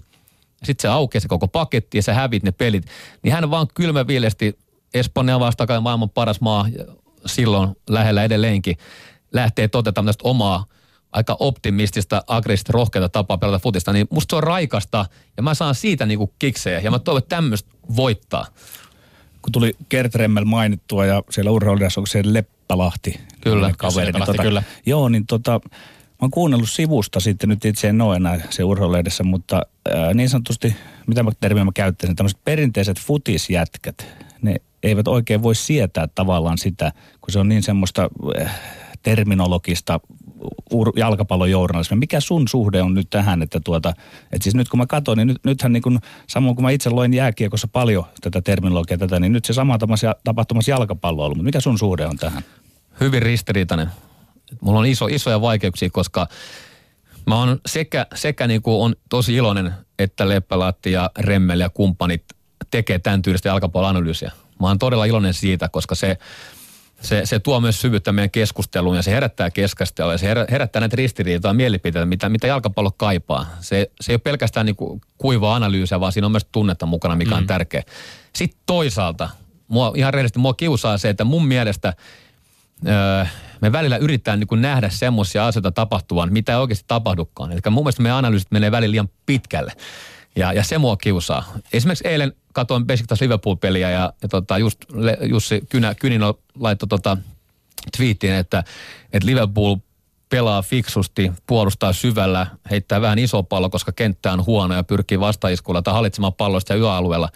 [0.63, 2.85] sitten se aukeaa se koko paketti ja sä hävit ne pelit.
[3.23, 4.59] Niin hän vaan kylmäviilesti
[4.93, 6.67] Espanja vastaan maailman paras maa
[7.25, 8.77] silloin lähellä edelleenkin
[9.33, 10.65] lähtee toteuttamaan tästä omaa
[11.13, 15.05] aika optimistista, aggressiivista, rohkeata tapaa pelata futista, niin musta se on raikasta
[15.37, 18.45] ja mä saan siitä niinku kiksejä ja mä toivon, että tämmöistä voittaa.
[19.41, 23.19] kun tuli Gert Remmel mainittua ja siellä urheiludessa onko se Leppälahti?
[23.41, 24.05] Kyllä, kaveri.
[24.05, 24.63] Leppälahti, niin tota, kyllä.
[24.85, 29.23] Joo, niin tota, mä oon kuunnellut sivusta sitten, nyt itse en ole enää se urheilulehdessä,
[29.23, 29.61] mutta
[29.95, 30.75] ää, niin sanotusti,
[31.07, 34.07] mitä mä termiä mä käyttäisin, tämmöiset perinteiset futisjätkät,
[34.41, 36.91] ne eivät oikein voi sietää tavallaan sitä,
[37.21, 38.09] kun se on niin semmoista
[38.41, 38.61] äh,
[39.03, 39.99] terminologista
[40.73, 41.97] ur- jalkapallojournalismia.
[41.97, 43.89] Mikä sun suhde on nyt tähän, että tuota,
[44.31, 46.89] että siis nyt kun mä katson, niin nyt, nythän niin kuin, samoin kuin mä itse
[46.89, 49.77] loin jääkiekossa paljon tätä terminologiaa tätä, niin nyt se sama
[50.23, 52.43] tapahtumassa, jalkapallo on ollut, mikä sun suhde on tähän?
[52.99, 53.87] hyvin ristiriitainen.
[54.61, 56.27] Mulla on iso, isoja vaikeuksia, koska
[57.27, 62.23] mä oon sekä, sekä niin kuin on tosi iloinen, että Leppälatti ja Remmel ja kumppanit
[62.71, 64.31] tekee tämän tyylistä jalkapalloanalyysiä.
[64.59, 66.17] Mä oon todella iloinen siitä, koska se,
[67.03, 70.79] se, se tuo myös syvyyttä meidän keskusteluun ja se herättää keskustelua ja se herä- herättää
[70.79, 73.45] näitä ristiriitoja ja mielipiteitä, mitä, mitä jalkapallo kaipaa.
[73.59, 77.15] Se, se ei ole pelkästään niin kuin kuivaa analyysiä, vaan siinä on myös tunnetta mukana,
[77.15, 77.83] mikä on tärkeä.
[78.35, 79.29] Sitten toisaalta,
[79.67, 81.93] mua, ihan rehellisesti mua kiusaa se, että mun mielestä
[82.87, 83.25] öö,
[83.61, 87.51] me välillä yritetään niin nähdä semmoisia asioita tapahtuvan, mitä ei oikeasti tapahdukaan.
[87.51, 89.73] Eli mun mielestä meidän analyysit menee välillä liian pitkälle.
[90.35, 91.53] Ja, ja se mua kiusaa.
[91.73, 97.17] Esimerkiksi eilen katsoin Besiktas Liverpool-peliä ja, ja tota, just Le, Jussi Kynä, Kynino laittoi tota
[97.97, 98.63] twiittiin, että,
[99.13, 99.75] että Liverpool
[100.29, 105.81] pelaa fiksusti, puolustaa syvällä, heittää vähän iso pallo, koska kenttä on huono ja pyrkii vastaiskulla
[105.81, 107.29] tai hallitsemaan palloista ja yöalueella.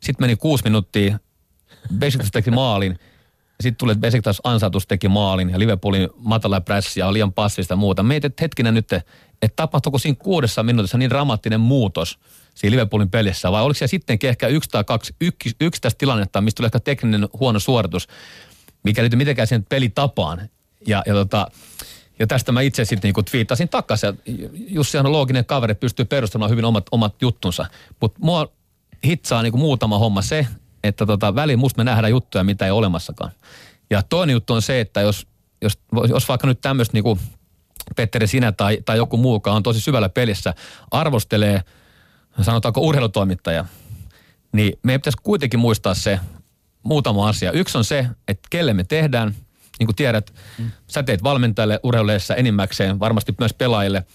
[0.00, 1.18] Sitten meni kuusi minuuttia,
[1.98, 2.98] Besiktas teki maalin,
[3.60, 7.76] sitten tuli, että Besiktas ansaitus teki maalin ja Liverpoolin matala prässi ja liian passista ja
[7.76, 8.02] muuta.
[8.02, 12.18] Mietit, että hetkinen nyt, että tapahtuuko siinä kuudessa minuutissa niin dramaattinen muutos
[12.54, 16.56] siinä Liverpoolin pelissä, vai oliko se sittenkin ehkä yksi tai kaksi yksi, yksittäistä tilannetta, mistä
[16.56, 18.08] tuli ehkä tekninen huono suoritus,
[18.84, 20.48] mikä liittyy mitenkään siihen pelitapaan.
[20.86, 21.46] Ja, ja, tota,
[22.18, 24.20] ja tästä mä itse sitten niinku twiittasin takaisin.
[24.52, 27.66] Jussi on looginen kaveri, pystyy perustamaan hyvin omat, omat juttunsa.
[28.00, 28.52] Mutta mua
[29.04, 30.46] hitsaa niinku muutama homma se,
[30.84, 33.32] että tota, väliin musta me nähdään juttuja, mitä ei ole olemassakaan.
[33.90, 35.26] Ja toinen juttu on se, että jos,
[35.62, 35.78] jos,
[36.08, 37.18] jos vaikka nyt tämmöistä niinku
[37.96, 40.54] Petteri sinä tai, tai joku muu, joka on tosi syvällä pelissä,
[40.90, 41.60] arvostelee,
[42.40, 43.64] sanotaanko urheilutoimittaja,
[44.52, 46.20] niin meidän pitäisi kuitenkin muistaa se
[46.82, 47.52] muutama asia.
[47.52, 49.34] Yksi on se, että kelle me tehdään,
[49.78, 50.70] niin kuin tiedät, mm.
[50.86, 54.06] sä teet valmentajalle urheilulehdessä enimmäkseen, varmasti myös pelaajille.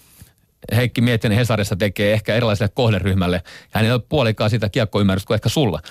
[0.76, 3.42] Heikki Miettinen Hesarissa tekee ehkä erilaiselle kohderyhmälle.
[3.70, 5.82] Hän ei ole puolikaan sitä kiekkoymmärrystä kuin ehkä sulla.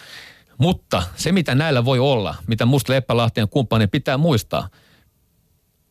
[0.58, 4.70] Mutta se, mitä näillä voi olla, mitä musta Leppälahtien kumppani pitää muistaa,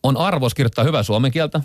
[0.02, 1.60] on arvos kirjoittaa hyvää suomen kieltä.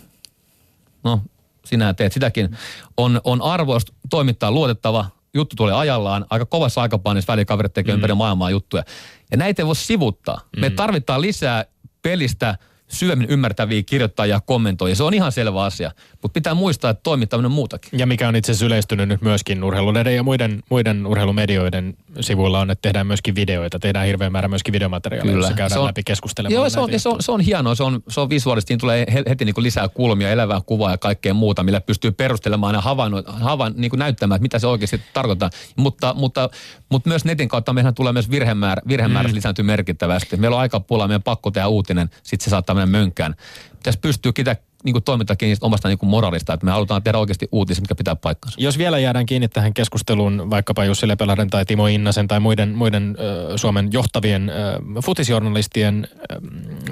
[1.04, 1.22] No,
[1.66, 2.58] sinä teet sitäkin.
[2.98, 7.98] On, on arvos toimittaa luotettava, juttu tulee ajallaan, aika kovassa aikapainissa välikaverit tekee mm.
[7.98, 8.84] ympäri maailmaa juttuja.
[9.32, 10.42] Ja näitä ei voi sivuttaa.
[10.56, 10.62] Mm.
[10.62, 11.66] Me tarvitaan lisää
[12.02, 12.58] pelistä
[12.92, 14.96] syvemmin ymmärtäviä kirjoittajia, kommentoijia.
[14.96, 15.92] Se on ihan selvä asia.
[16.22, 18.00] Mutta pitää muistaa, että toimittaminen on muutakin.
[18.00, 22.72] Ja mikä on itse asiassa yleistynyt nyt myöskin urheiluleiden ja muiden, muiden urheilumedioiden sivuilla on,
[22.72, 23.80] että tehdään myöskin videoita.
[23.80, 26.54] Tehdään hirveän määrä myöskin videomateriaalia, jossa käydään Se on- läpi keskustelemaan.
[26.54, 27.76] Joo, se on, ja se, on, se on hienoa.
[27.76, 30.92] Se on, se on visuaalisesti, siinä tulee he- heti niin kuin lisää kulmia, elävää kuvaa
[30.92, 34.68] ja kaikkea muuta, millä pystyy perustelemaan ja havainno, havain, niin kuin näyttämään, että mitä se
[34.68, 35.50] oikeasti tarkoittaa.
[35.76, 36.50] Mutta, mutta,
[36.90, 39.36] mutta myös netin kautta meidän tulee myös virhemäärä, virhemäärä mm.
[39.36, 40.38] lisääntyy merkittävästi.
[40.38, 43.36] Meillä on aika pula, meidän pakko tehdä uutinen, sitten se saattaa mennä mönkään.
[43.78, 47.18] Pitäisi pystyä ketä niin kuin toimittaa kiinni omasta niin kuin moraalista, että me halutaan tehdä
[47.18, 48.62] oikeasti uutisia, mikä pitää paikkansa.
[48.62, 53.16] Jos vielä jäädään kiinni tähän keskusteluun, vaikkapa Jussi Lepälahden tai Timo Innasen tai muiden, muiden
[53.20, 56.08] ö, Suomen johtavien ö, futisjournalistien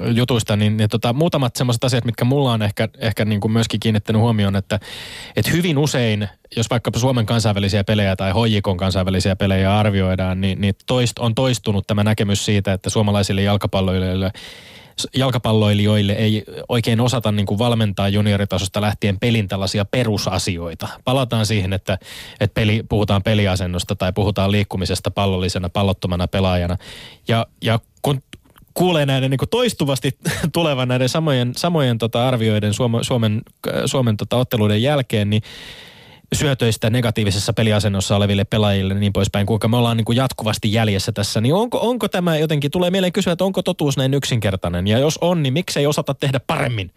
[0.00, 3.52] ö, jutuista, niin, niin tota, muutamat sellaiset asiat, mitkä mulla on ehkä, ehkä niin kuin
[3.52, 4.80] myöskin kiinnittänyt huomioon, että,
[5.36, 10.74] että hyvin usein, jos vaikkapa Suomen kansainvälisiä pelejä tai Hojikon kansainvälisiä pelejä arvioidaan, niin, niin
[10.86, 14.30] toist, on toistunut tämä näkemys siitä, että suomalaisille jalkapalloilijoille
[15.16, 20.88] jalkapalloilijoille ei oikein osata niin kuin valmentaa junioritasosta lähtien pelin tällaisia perusasioita.
[21.04, 21.98] Palataan siihen, että,
[22.40, 26.76] että peli, puhutaan peliasennosta tai puhutaan liikkumisesta pallollisena, pallottomana pelaajana.
[27.28, 28.22] Ja, ja kun
[28.74, 30.18] kuulee näiden niin kuin toistuvasti
[30.52, 33.42] tulevan näiden samojen, samojen tota arvioiden Suomen, Suomen,
[33.86, 35.42] Suomen tota otteluiden jälkeen, niin
[36.34, 41.40] syötöistä negatiivisessa peliasennossa oleville pelaajille niin poispäin, kuinka me ollaan niin kuin jatkuvasti jäljessä tässä,
[41.40, 45.18] niin onko, onko tämä jotenkin, tulee mieleen kysyä, että onko totuus näin yksinkertainen, ja jos
[45.20, 46.90] on, niin miksei osata tehdä paremmin?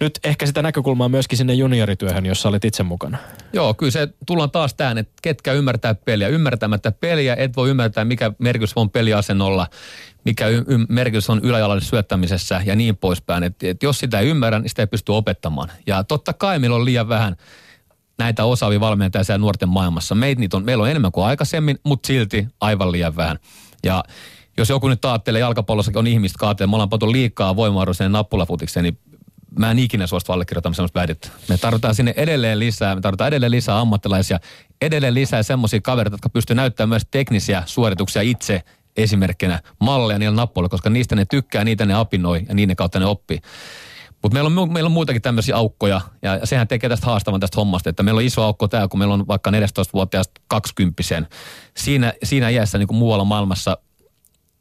[0.00, 3.18] Nyt ehkä sitä näkökulmaa myöskin sinne juniorityöhön, jossa olet itse mukana.
[3.52, 6.28] Joo, kyllä se tullaan taas tähän, että ketkä ymmärtää peliä.
[6.28, 9.66] Ymmärtämättä peliä et voi ymmärtää, mikä merkitys on peliasennolla,
[10.24, 13.42] mikä y- y- merkitys on yläjalalle syöttämisessä ja niin poispäin.
[13.42, 15.70] Et, et jos sitä ei ymmärrä, niin sitä ei pysty opettamaan.
[15.86, 17.36] Ja totta kai meillä on liian vähän
[18.18, 20.14] näitä osaavia valmentajia siellä nuorten maailmassa.
[20.14, 23.38] Meitä niitä on, meillä on enemmän kuin aikaisemmin, mutta silti aivan liian vähän.
[23.84, 24.04] Ja
[24.58, 28.98] jos joku nyt ajattelee jalkapallossakin on ihmistä kaattelee, me ollaan patu liikaa voimavaroiseen nappulafutikseen, niin
[29.58, 31.28] mä en ikinä suostu allekirjoittamaan sellaista väitettä.
[31.48, 34.40] Me tarvitaan sinne edelleen lisää, me tarvitaan edelleen lisää ammattilaisia,
[34.80, 38.62] edelleen lisää semmoisia kavereita, jotka pystyy näyttämään myös teknisiä suorituksia itse
[38.96, 43.06] esimerkkinä malleja niillä nappuilla, koska niistä ne tykkää, niitä ne apinoi ja niiden kautta ne
[43.06, 43.40] oppii.
[44.24, 47.90] Mutta meillä on, meillä on muitakin tämmöisiä aukkoja, ja sehän tekee tästä haastavan tästä hommasta,
[47.90, 51.02] että meillä on iso aukko täällä, kun meillä on vaikka 14-vuotiaasta 20
[51.76, 53.78] Siinä, siinä iässä niin kuin muualla maailmassa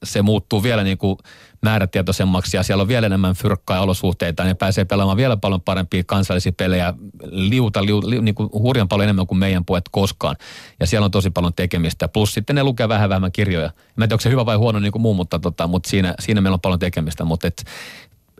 [0.03, 1.17] se muuttuu vielä niin kuin
[1.61, 4.43] määrätietoisemmaksi ja siellä on vielä enemmän fyrkkaa ja olosuhteita.
[4.43, 6.93] Ne pääsee pelaamaan vielä paljon parempia kansallisia pelejä,
[7.23, 10.35] liuta, liuta li, niin kuin hurjan paljon enemmän kuin meidän puet koskaan.
[10.79, 12.07] Ja siellä on tosi paljon tekemistä.
[12.07, 13.71] Plus sitten ne lukee vähän vähemmän kirjoja.
[13.95, 16.13] Mä en tiedä, onko se hyvä vai huono niin kuin muu, mutta, tota, mutta siinä,
[16.19, 17.25] siinä meillä on paljon tekemistä.
[17.25, 17.65] Mutta et,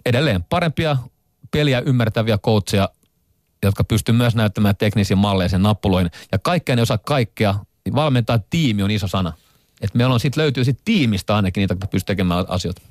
[0.05, 0.97] edelleen parempia
[1.53, 2.89] peliä ymmärtäviä coacheja,
[3.63, 6.11] jotka pystyy myös näyttämään teknisiä malleja sen nappuloin.
[6.31, 7.55] Ja kaikkea ne osaa kaikkea.
[7.95, 9.33] Valmentaa tiimi on iso sana.
[9.81, 12.81] Että meillä on sit löytyy sit tiimistä ainakin niitä, jotka pystyy tekemään asioita.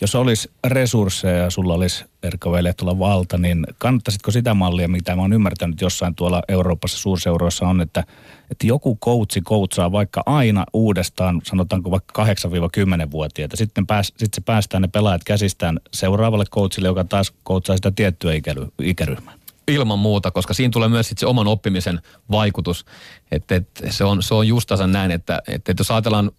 [0.00, 5.22] Jos olisi resursseja ja sulla olisi Erkka tuolla valta, niin kannattaisitko sitä mallia, mitä mä
[5.22, 8.04] oon ymmärtänyt jossain tuolla Euroopassa suurseuroissa on, että,
[8.50, 13.56] että joku koutsi koutsaa vaikka aina uudestaan, sanotaanko vaikka 8-10-vuotiaita.
[13.56, 18.34] Sitten pääs, sit se päästään ne pelaajat käsistään seuraavalle koutsille, joka taas koutsaa sitä tiettyä
[18.34, 19.34] ikäry, ikäryhmää.
[19.68, 22.84] Ilman muuta, koska siinä tulee myös sit se oman oppimisen vaikutus.
[23.32, 26.30] Että et, se, on, se on justansa näin, että et, et jos ajatellaan,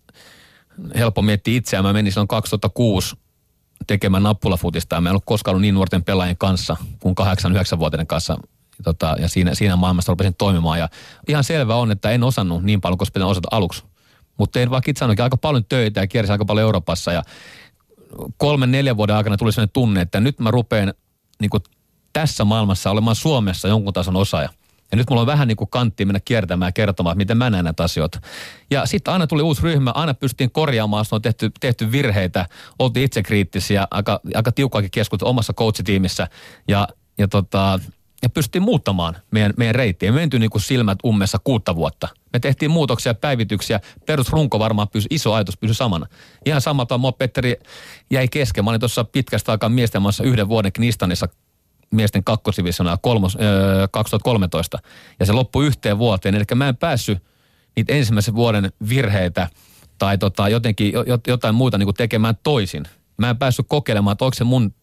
[0.95, 3.15] helppo miettiä itseään, mä menin silloin 2006
[3.87, 8.37] tekemään nappulafutista ja mä en ollut koskaan ollut niin nuorten pelaajien kanssa kuin 8-9-vuotiaiden kanssa.
[8.83, 10.79] Tota, ja siinä, siinä maailmassa rupesin toimimaan.
[10.79, 10.89] Ja
[11.27, 13.83] ihan selvä on, että en osannut niin paljon, koska pitää osata aluksi.
[14.37, 17.11] Mutta tein vaikka itse aika paljon töitä ja kiersin aika paljon Euroopassa.
[17.11, 17.23] Ja
[18.37, 20.93] kolmen, neljän vuoden aikana tuli sellainen tunne, että nyt mä rupean
[21.41, 21.51] niin
[22.13, 24.49] tässä maailmassa olemaan Suomessa jonkun tason osaaja.
[24.91, 27.65] Ja nyt mulla on vähän niin kuin kantti mennä kiertämään ja kertomaan, miten mä näen
[27.65, 28.19] näitä asioita.
[28.71, 32.45] Ja sitten aina tuli uusi ryhmä, aina pystyttiin korjaamaan, on tehty, tehty virheitä,
[32.79, 36.27] oltiin itsekriittisiä, aika, aika tiukkaakin keskustelua omassa coachitiimissä.
[36.67, 36.87] Ja,
[37.17, 37.79] ja, tota,
[38.23, 40.11] ja pystyttiin muuttamaan meidän, meidän reittiä.
[40.11, 42.07] Me mentyi niin kuin silmät ummessa kuutta vuotta.
[42.33, 43.79] Me tehtiin muutoksia, päivityksiä.
[44.05, 46.07] Perusrunko varmaan pysy, iso ajatus pysyi samana.
[46.45, 47.55] Ihan samalla mua Petteri
[48.11, 48.63] jäi kesken.
[48.63, 51.27] Mä olin tuossa pitkästä aikaa miesten yhden vuoden Knistanissa
[51.91, 54.79] miesten kakkosivisionaa kolmos, öö, 2013.
[55.19, 56.35] Ja se loppui yhteen vuoteen.
[56.35, 57.23] Eli mä en päässyt
[57.75, 59.47] niitä ensimmäisen vuoden virheitä
[59.97, 60.93] tai tota, jotenkin
[61.27, 62.83] jotain muuta niin kuin tekemään toisin.
[63.17, 64.73] Mä en päässyt kokeilemaan, että onko se mun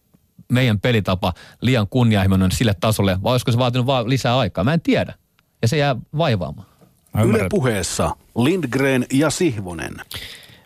[0.51, 4.63] meidän pelitapa liian kunnianhimoinen sille tasolle, vai olisiko se vaatinut vaan lisää aikaa.
[4.63, 5.13] Mä en tiedä.
[5.61, 6.67] Ja se jää vaivaamaan.
[7.25, 9.95] Yle puheessa Lindgren ja Sihvonen.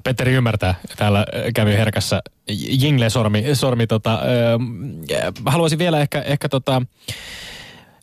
[0.04, 0.76] Petteri ymmärtää.
[0.98, 1.26] Täällä äh,
[1.56, 3.44] kävi herkässä jingle-sormi.
[3.54, 6.82] Sormi, tota, äh, haluaisin vielä ehkä, ehkä tota,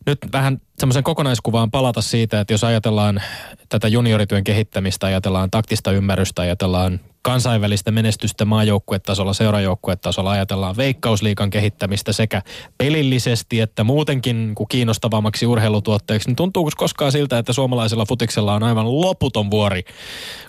[0.07, 3.23] nyt vähän semmoisen kokonaiskuvaan palata siitä, että jos ajatellaan
[3.69, 12.43] tätä juniorityön kehittämistä, ajatellaan taktista ymmärrystä, ajatellaan kansainvälistä menestystä maajoukkuetasolla, seurajoukkuetasolla, ajatellaan veikkausliikan kehittämistä sekä
[12.79, 19.01] pelillisesti että muutenkin kuin kiinnostavammaksi urheilutuotteeksi, niin tuntuuko koskaan siltä, että suomalaisella futiksella on aivan
[19.01, 19.85] loputon vuori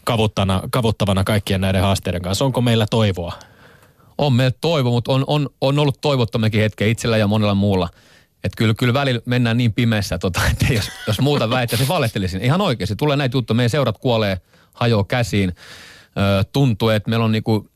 [0.04, 2.46] kavuttana, kavuttavana kaikkien näiden haasteiden kanssa?
[2.46, 3.34] Onko meillä toivoa?
[4.18, 7.90] On meillä toivo, mutta on, on, on ollut toivottomakin hetken itsellä ja monella muulla–
[8.44, 12.42] että kyllä, kyllä välillä mennään niin pimeässä, tota, että jos, jos muuta väittäisi, valehtelisin.
[12.42, 14.38] Ihan oikeasti, tulee näitä juttuja, meidän seurat kuolee,
[14.74, 15.54] hajoaa käsiin.
[16.40, 17.72] Ö, tuntuu, että meillä on niinku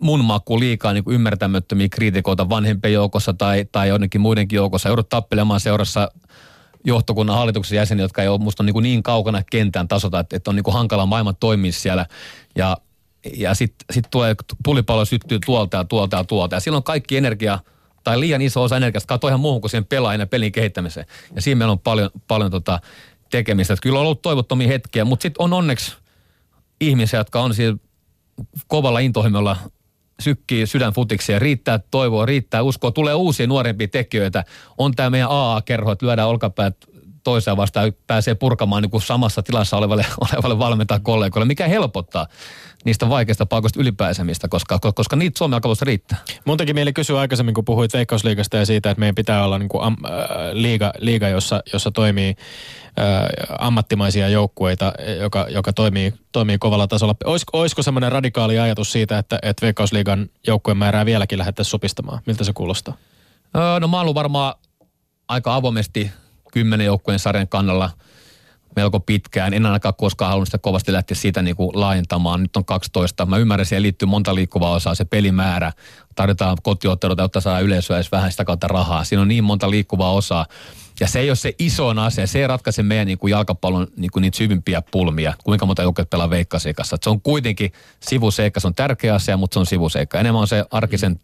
[0.00, 4.88] mun maku liikaa niin ymmärtämättömiä kriitikoita vanhempien joukossa tai, tai jonnekin muidenkin joukossa.
[4.88, 6.10] Joudut tappelemaan seurassa
[6.84, 10.56] johtokunnan hallituksen jäseniä, jotka ei ole musta niin, niin kaukana kentän tasota, että, että on
[10.56, 12.06] niin hankala maailman toimia siellä.
[12.56, 12.76] Ja,
[13.36, 16.56] ja sitten sit tulee, tulipalo syttyy tuolta ja tuolta ja tuolta.
[16.56, 17.58] Ja silloin kaikki energia
[18.06, 21.06] tai liian iso osa energiasta katsoa ihan muuhun kuin siihen pelaajan ja pelin kehittämiseen.
[21.34, 22.80] Ja siinä meillä on paljon, paljon tota
[23.30, 23.74] tekemistä.
[23.74, 25.96] Että kyllä on ollut toivottomia hetkiä, mutta sitten on onneksi
[26.80, 27.78] ihmisiä, jotka on siellä
[28.66, 29.56] kovalla intohimolla
[30.20, 32.90] sykkii sydänfutiksi ja riittää toivoa, riittää uskoa.
[32.90, 34.44] Tulee uusia nuorempia tekijöitä.
[34.78, 36.76] On tämä meidän AA-kerho, että lyödään olkapäät
[37.26, 42.26] toiseen vastaan pääsee purkamaan niin kuin samassa tilassa olevalle, olevalle valmentaa kollegoille, mikä helpottaa
[42.84, 46.18] niistä vaikeista paikoista ylipääsemistä, koska, koska niitä Suomen alkavassa riittää.
[46.44, 49.68] Mun teki mieli kysyä aikaisemmin, kun puhuit Veikkausliigasta ja siitä, että meidän pitää olla niin
[49.68, 50.12] kuin am, äh,
[50.52, 52.34] liiga, liiga, jossa, jossa toimii
[52.98, 57.14] äh, ammattimaisia joukkueita, joka, joka toimii, toimii kovalla tasolla.
[57.24, 62.20] Olisiko, olisiko semmoinen radikaali ajatus siitä, että, että Veikkausliigan joukkueen määrää vieläkin lähdettäisiin supistamaan?
[62.26, 62.96] Miltä se kuulostaa?
[63.56, 64.54] Öö, no mä oon varmaan
[65.28, 66.10] aika avoimesti
[66.56, 67.90] kymmenen joukkueen sarjan kannalla
[68.76, 69.54] melko pitkään.
[69.54, 72.42] En ainakaan koskaan halunnut sitä kovasti lähteä siitä niin kuin laajentamaan.
[72.42, 73.26] Nyt on 12.
[73.26, 75.72] Mä ymmärrän, siihen liittyy monta liikkuvaa osaa, se pelimäärä.
[76.14, 79.04] Tarvitaan kotiotteluita, jotta saa yleisöä edes vähän sitä kautta rahaa.
[79.04, 80.46] Siinä on niin monta liikkuvaa osaa.
[81.00, 84.10] Ja se ei ole se iso asia, se ei ratkaise meidän niin kuin jalkapallon niin
[84.10, 86.96] kuin niitä syvimpiä pulmia, kuinka monta joukkuetta pelaa veikkaseikassa.
[87.02, 90.20] Se on kuitenkin sivuseikka, se on tärkeä asia, mutta se on sivuseikka.
[90.20, 91.20] Enemmän on se arkisen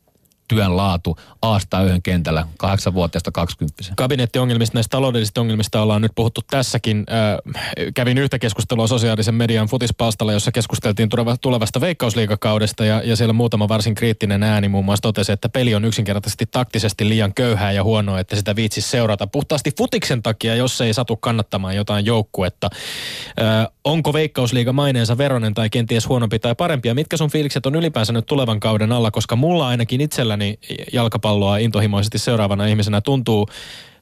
[0.55, 3.96] työn laatu aasta yhden kentällä, kahdeksanvuotiaasta kaksikymppisen.
[3.96, 7.07] Kabinettiongelmista, näistä taloudellisista ongelmista ollaan nyt puhuttu tässäkin.
[7.11, 11.09] Äh, kävin yhtä keskustelua sosiaalisen median futispalstalla, jossa keskusteltiin
[11.40, 15.84] tulevasta veikkausliikakaudesta ja, ja siellä muutama varsin kriittinen ääni muun muassa totesi, että peli on
[15.84, 20.94] yksinkertaisesti taktisesti liian köyhää ja huonoa, että sitä viitsisi seurata puhtaasti futiksen takia, jos ei
[20.94, 22.70] satu kannattamaan jotain joukkuetta.
[23.40, 27.74] Äh, onko veikkausliiga maineensa veronen tai kenties huonompi tai parempi ja mitkä sun fiilikset on
[27.74, 30.59] ylipäänsä nyt tulevan kauden alla, koska mulla ainakin itselläni
[30.93, 33.49] jalkapalloa intohimoisesti seuraavana ihmisenä tuntuu,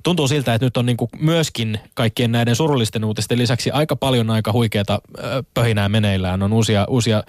[0.02, 4.30] tuntuu siltä, että nyt on niin kuin myöskin kaikkien näiden surullisten uutisten lisäksi aika paljon
[4.30, 5.00] aika huikeata
[5.54, 6.42] pöhinää meneillään.
[6.42, 7.22] On uusia, uusia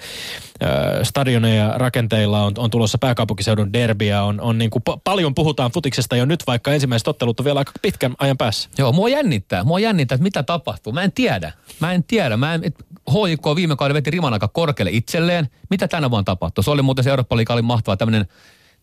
[1.03, 6.26] stadioneja rakenteilla, on, on tulossa pääkaupunkiseudun derbiä, on, on niin kuin paljon puhutaan futiksesta jo
[6.26, 8.69] nyt, vaikka ensimmäiset ottelut on vielä aika pitkän ajan päässä.
[8.78, 10.93] Joo, mua jännittää, mua jännittää, että mitä tapahtuu.
[10.93, 12.38] Mä en tiedä, mä en tiedä.
[12.38, 12.61] Mä en,
[13.09, 15.49] HJK viime kauden veti riman aika korkealle itselleen.
[15.69, 16.63] Mitä tänä vuonna tapahtuu?
[16.63, 18.28] Se oli muuten se Eurooppa oli mahtava tämmöinen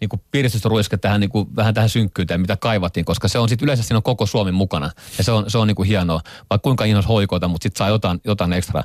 [0.01, 3.67] niin kuin piristysruiske tähän niin kuin, vähän tähän synkkyyteen, mitä kaivattiin, koska se on sitten
[3.67, 4.91] yleensä siinä on koko Suomi mukana.
[5.19, 6.21] Ja se on, se on niin kuin hienoa,
[6.51, 8.83] vaikka kuinka innos hoikoita, mutta sitten saa jotain, jotain ekstra.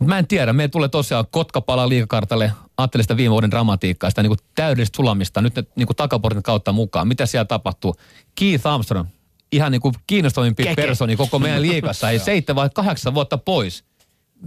[0.00, 4.22] Mä en tiedä, meillä tulee tosiaan Kotka palaa liikakartalle, ajattelin sitä viime vuoden dramatiikkaa, sitä
[4.22, 7.08] niin kuin täydellistä sulamista, nyt ne niin kuin takaportin kautta mukaan.
[7.08, 7.96] Mitä siellä tapahtuu?
[8.34, 9.08] Keith Armstrong,
[9.52, 10.82] ihan niin kuin kiinnostavimpi Keke.
[10.82, 13.84] personi koko meidän liikassa, ei seitsemän vai kahdeksan vuotta pois.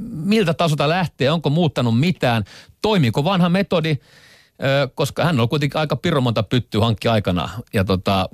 [0.10, 2.44] Miltä tasolta lähtee, onko muuttanut mitään,
[2.82, 3.98] toimiiko vanha metodi,
[4.96, 7.50] koska hän on kuitenkin aika pirun monta pyttyä hankki aikana.
[7.74, 8.30] Ja tota,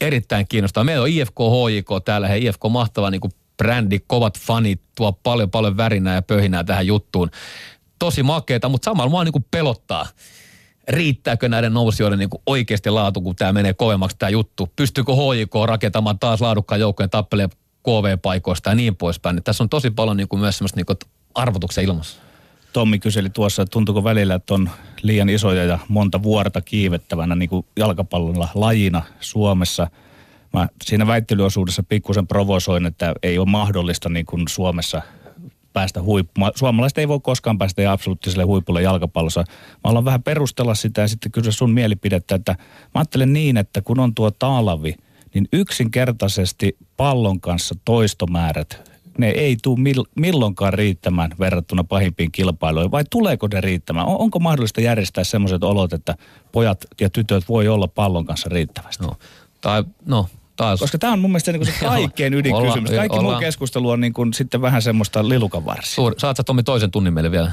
[0.00, 0.84] erittäin kiinnostaa.
[0.84, 3.20] Meillä on IFK HJK täällä, he IFK mahtava niin
[3.56, 7.30] brändi, kovat fanit, tuo paljon paljon värinää ja pöhinää tähän juttuun.
[7.98, 10.06] Tosi makeeta, mutta samalla mua niin pelottaa.
[10.88, 14.72] Riittääkö näiden nousijoiden niin oikeasti laatu, kun tämä menee kovemmaksi tämä juttu?
[14.76, 17.50] Pystyykö HJK rakentamaan taas laadukkaan joukkojen tappeleen
[17.82, 19.42] KV-paikoista ja niin poispäin.
[19.44, 22.25] Tässä on tosi paljon niin kuin myös semmoista niin arvotuksen ilmassa.
[22.76, 24.70] Tommi kyseli tuossa, että tuntuuko välillä, että on
[25.02, 29.90] liian isoja ja monta vuorta kiivettävänä niin kuin jalkapallolla lajina Suomessa.
[30.52, 35.02] Mä siinä väittelyosuudessa pikkusen provosoin, että ei ole mahdollista niin kuin Suomessa
[35.72, 36.50] päästä huippuun.
[36.54, 39.44] Suomalaiset ei voi koskaan päästä absoluuttiselle huipulle jalkapallossa.
[39.70, 42.52] Mä haluan vähän perustella sitä ja sitten kysyä sun mielipidettä, että
[42.82, 44.94] mä ajattelen niin, että kun on tuo taalavi,
[45.34, 49.78] niin yksinkertaisesti pallon kanssa toistomäärät ne ei tule
[50.14, 54.06] milloinkaan riittämään verrattuna pahimpiin kilpailuihin, vai tuleeko ne riittämään?
[54.06, 56.14] On, onko mahdollista järjestää sellaiset olot, että
[56.52, 59.04] pojat ja tytöt voi olla pallon kanssa riittävästi?
[59.04, 59.16] No,
[59.60, 60.80] tai, no taas.
[60.80, 62.90] Koska tämä on mun mielestä niin se kaikkein ydinkysymys.
[62.90, 66.90] Kaikki muu keskustelu on niin kuin sitten vähän semmoista lilukan Suur, saat sä Tommi toisen
[66.90, 67.52] tunnin meille vielä?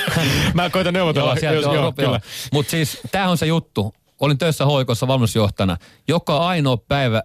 [0.54, 1.36] Mä koitan neuvotella.
[1.42, 2.18] joo, joo, joo, joo.
[2.52, 3.94] Mutta siis tämä on se juttu.
[4.20, 5.76] Olin töissä hoikossa valmennusjohtajana.
[6.08, 7.22] Joka ainoa päivä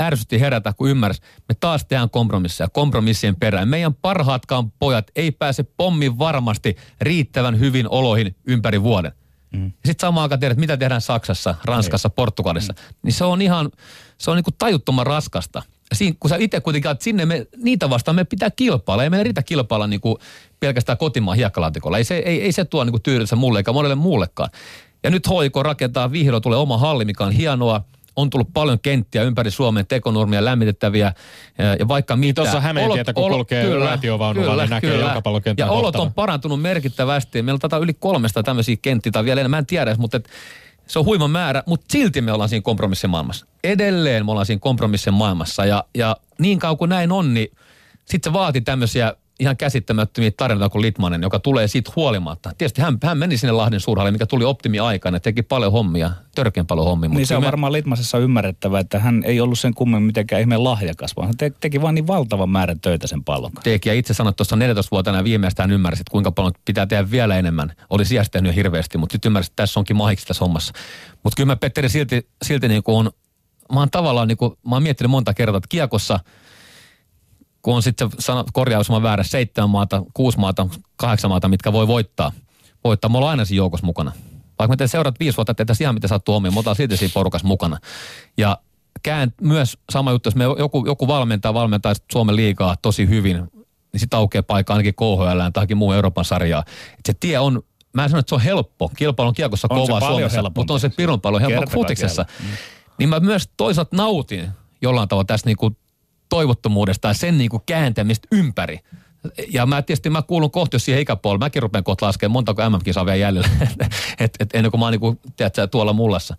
[0.00, 3.68] ärsytti herätä, kun ymmärsi, me taas tehdään kompromisseja, kompromissien perään.
[3.68, 9.12] Meidän parhaatkaan pojat ei pääse pommin varmasti riittävän hyvin oloihin ympäri vuoden.
[9.56, 9.72] Mm.
[9.72, 12.12] Sitten samaan aikaan tiedät, mitä tehdään Saksassa, Ranskassa, ei.
[12.16, 12.72] Portugalissa.
[12.72, 12.94] Mm.
[13.02, 13.70] Niin se on ihan,
[14.18, 15.62] se on niin kuin tajuttoman raskasta.
[15.92, 19.04] Siin, kun sä itse kuitenkin että sinne me, niitä vastaan me pitää kilpailla.
[19.04, 20.16] Ei meidän riitä kilpailla niin kuin
[20.60, 21.98] pelkästään kotimaan hiekkalaatikolla.
[21.98, 24.50] Ei se, ei, ei se tuo niin tyydytä mulle eikä monelle muullekaan.
[25.02, 27.84] Ja nyt hoiko rakentaa vihdoin tulee oma halli, mikä on hienoa
[28.20, 31.12] on tullut paljon kenttiä ympäri Suomen, tekonurmia, lämmitettäviä
[31.78, 32.42] ja, vaikka mitä.
[32.42, 37.42] Tuossa Hämeentietä, kun kulkee raitiovaunu, vaan niin näkee jalkapallokentän Ja olot on parantunut merkittävästi.
[37.42, 40.28] Meillä on tätä yli kolmesta tämmöisiä kenttiä tai vielä enemmän, mä en tiedä, mutta et,
[40.86, 43.46] se on huima määrä, mutta silti me ollaan siinä kompromissimaailmassa.
[43.64, 47.48] Edelleen me ollaan siinä kompromissimaailmassa ja, ja niin kauan kuin näin on, niin
[48.04, 52.52] sitten se vaati tämmöisiä ihan käsittämättömiä tarinoita kuin Litmanen, joka tulee siitä huolimatta.
[52.58, 56.86] Tietysti hän, hän meni sinne Lahden suurhalle, mikä tuli optimi-aikana, teki paljon hommia, törkeän paljon
[56.86, 57.10] hommia.
[57.10, 57.46] Niin se on me...
[57.46, 61.52] varmaan Litmasessa ymmärrettävä, että hän ei ollut sen kummemmin mitenkään ihmeen lahjakas, vaan hän te-
[61.60, 65.70] teki vain niin valtavan määrän töitä sen pallon Teki ja itse sanoit tuossa 14-vuotiaana viimeistään
[65.70, 67.72] ymmärsit, kuinka paljon pitää tehdä vielä enemmän.
[67.90, 70.72] Oli sijasta tehnyt hirveästi, mutta sitten ymmärsit, että tässä onkin mahiksi tässä hommassa.
[71.22, 73.10] Mutta kyllä mä Petteri silti, silti niin kuin on,
[73.72, 76.18] mä oon tavallaan niin kuin, mä oon miettinyt monta kertaa, että kiekossa–
[77.62, 78.10] kun on sitten
[78.52, 82.32] korjaus on väärä, seitsemän maata, kuusi maata, kahdeksan maata, mitkä voi voittaa.
[82.84, 84.12] Voittaa, me ollaan aina siinä joukossa mukana.
[84.58, 87.12] Vaikka me te seurat viisi vuotta, että ihan mitä sattuu omiin, me ollaan silti siinä
[87.14, 87.78] porukassa mukana.
[88.36, 88.58] Ja
[89.02, 93.36] kään myös sama juttu, jos me joku, joku valmentaa, valmentaa Suomen liikaa tosi hyvin,
[93.92, 96.64] niin sitten aukeaa paikka ainakin KHL tai muu Euroopan sarjaa.
[96.98, 98.90] Et se tie on, mä en sano, että se on helppo.
[98.96, 102.24] Kilpailu on kiekossa on kova Suomessa, mutta on se pirun paljon helppo futiksessa.
[102.42, 102.48] Mm.
[102.98, 104.50] Niin mä myös toisaalta nautin
[104.82, 105.76] jollain tavalla tästä niinku
[106.30, 108.80] toivottomuudesta ja sen niin kuin kääntämistä ympäri.
[109.52, 111.44] Ja mä tietysti mä kuulun kohti jos siihen ikäpuolelle.
[111.44, 113.48] Mäkin rupean kohta laskemaan montako MM-kisaa vielä jäljellä.
[114.20, 116.36] et, et, ennen kuin mä oon niin kuin, tiedätkö, tuolla mullassa.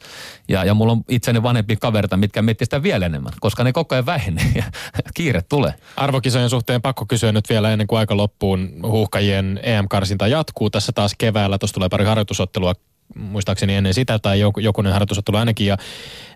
[0.48, 3.96] Ja, ja mulla on itseni vanhempia kaverita, mitkä miettii sitä vielä enemmän, koska ne koko
[3.96, 4.64] ajan vähenee ja
[5.16, 5.74] kiire tulee.
[5.96, 8.70] Arvokisojen suhteen pakko kysyä nyt vielä ennen kuin aika loppuun.
[8.84, 11.58] Huuhkajien EM-karsinta jatkuu tässä taas keväällä.
[11.58, 12.74] Tuossa tulee pari harjoitusottelua
[13.16, 15.68] muistaakseni ennen sitä tai jokunen harjoitusottelu ainakin.
[15.68, 15.78] Ja,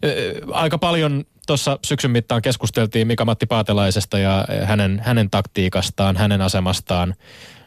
[0.05, 7.15] ö, aika paljon tuossa syksyn mittaan keskusteltiin Mika-Matti Paatelaisesta ja hänen, hänen taktiikastaan, hänen asemastaan.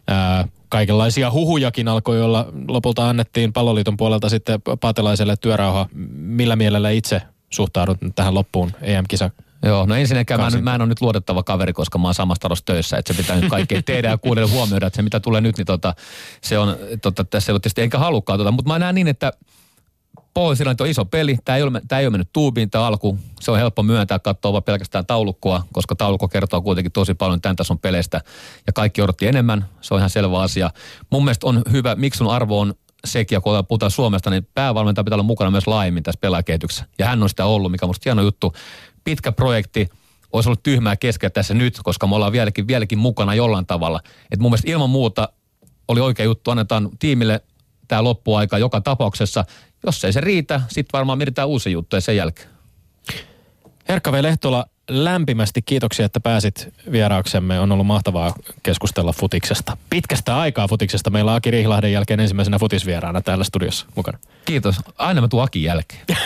[0.07, 5.89] Ää, kaikenlaisia huhujakin alkoi olla, lopulta annettiin palloliiton puolelta sitten Paatelaiselle työrauha.
[6.15, 9.31] Millä mielellä itse suhtaudut tähän loppuun EM-kisa
[9.63, 12.65] Joo, no ensinnäkään mä, mä en ole nyt luotettava kaveri, koska mä oon samassa talossa
[12.65, 15.57] töissä, että se pitää nyt kaikkea tehdä ja kuudelle huomioida, että se mitä tulee nyt,
[15.57, 15.95] niin tota,
[16.41, 19.33] se on, tota, tässä ei ole tietysti enkä halukkaan, tota, mutta mä näen niin, että
[20.39, 21.37] pohjois on iso peli.
[21.45, 23.19] Tämä ei, ole, tämä ei ole mennyt tuubiin tämä alku.
[23.41, 27.57] Se on helppo myöntää, katsoa vaan pelkästään taulukkoa, koska taulukko kertoo kuitenkin tosi paljon tämän
[27.57, 28.21] tason peleistä.
[28.67, 29.69] Ja kaikki odotti enemmän.
[29.81, 30.71] Se on ihan selvä asia.
[31.11, 32.75] Mun mielestä on hyvä, miksi sun arvo on
[33.05, 36.85] sekin, ja kun puhutaan Suomesta, niin päävalmentaja pitää olla mukana myös laajemmin tässä pelaajakehityksessä.
[36.99, 38.53] Ja hän on sitä ollut, mikä on musta hieno juttu.
[39.05, 39.89] Pitkä projekti,
[40.33, 44.01] olisi ollut tyhmää keskellä tässä nyt, koska me ollaan vieläkin, vieläkin mukana jollain tavalla.
[44.31, 45.29] Et mun mielestä ilman muuta
[45.89, 47.41] oli oikea juttu, annetaan tiimille
[47.89, 49.45] tämä loppuaika joka tapauksessa.
[49.87, 52.49] Jos ei se riitä, sitten varmaan mietitään uusi juttu sen jälkeen.
[53.89, 54.23] Herkka V.
[54.23, 57.61] Lehtola, lämpimästi kiitoksia, että pääsit vierauksemme.
[57.61, 59.77] On ollut mahtavaa keskustella futiksesta.
[59.91, 61.11] Pitkästä aikaa futiksesta.
[61.11, 64.19] Meillä on Aki Rihlahden jälkeen ensimmäisenä futisvieraana täällä studiossa mukana.
[64.45, 64.77] Kiitos.
[64.99, 66.03] Aina mä tuun Akin jälkeen.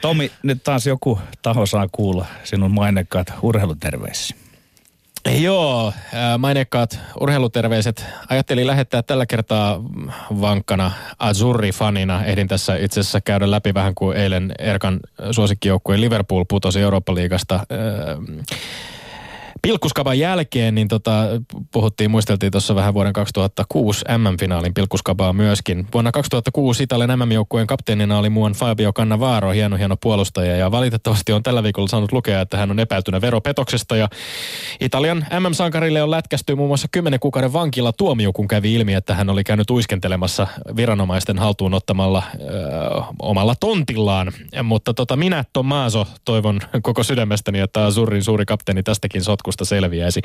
[0.00, 4.36] Tomi, nyt taas joku taho saa kuulla sinun mainekkaat urheiluterveisiä.
[5.36, 5.92] Joo,
[6.38, 8.06] mainekkaat urheiluterveiset.
[8.28, 9.80] Ajattelin lähettää tällä kertaa
[10.40, 12.24] vankkana Azurri-fanina.
[12.24, 15.00] Ehdin tässä itse asiassa käydä läpi vähän kuin eilen Erkan
[15.30, 17.60] suosikkijoukkue Liverpool putosi Eurooppa-liigasta
[19.62, 21.24] Pilkkuskaban jälkeen niin tota,
[21.72, 25.86] puhuttiin, muisteltiin tuossa vähän vuoden 2006 MM-finaalin pilkkuskabaa myöskin.
[25.94, 31.42] Vuonna 2006 Italian MM-joukkueen kapteenina oli muun Fabio Cannavaro, hieno hieno puolustaja ja valitettavasti on
[31.42, 34.08] tällä viikolla saanut lukea, että hän on epäiltynä veropetoksesta ja
[34.80, 39.30] Italian MM-sankarille on lätkästy muun muassa 10 kuukauden vankila tuomio, kun kävi ilmi, että hän
[39.30, 40.46] oli käynyt uiskentelemassa
[40.76, 44.32] viranomaisten haltuun ottamalla ö, omalla tontillaan.
[44.62, 50.20] Mutta tota, minä Tomaso toivon koko sydämestäni, että Azurin suuri kapteeni tästäkin sotku laskusta selviäisi.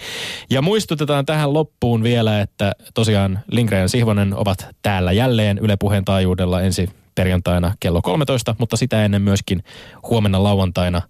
[0.50, 6.06] Ja muistutetaan tähän loppuun vielä, että tosiaan Lindgren ja Sihvonen ovat täällä jälleen Yle Puheen
[6.06, 9.64] taajuudella ensi perjantaina kello 13, mutta sitä ennen myöskin
[10.10, 11.02] huomenna lauantaina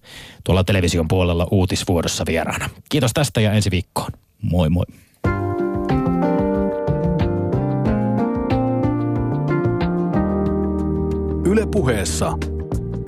[0.43, 2.69] tuolla television puolella uutisvuodossa vieraana.
[2.89, 4.11] Kiitos tästä ja ensi viikkoon.
[4.41, 4.85] Moi moi.
[11.45, 12.33] Yle puheessa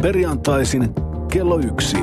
[0.01, 0.89] perjantaisin
[1.31, 1.97] kello yksi.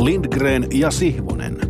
[0.00, 1.69] Lindgren ja Sihvonen.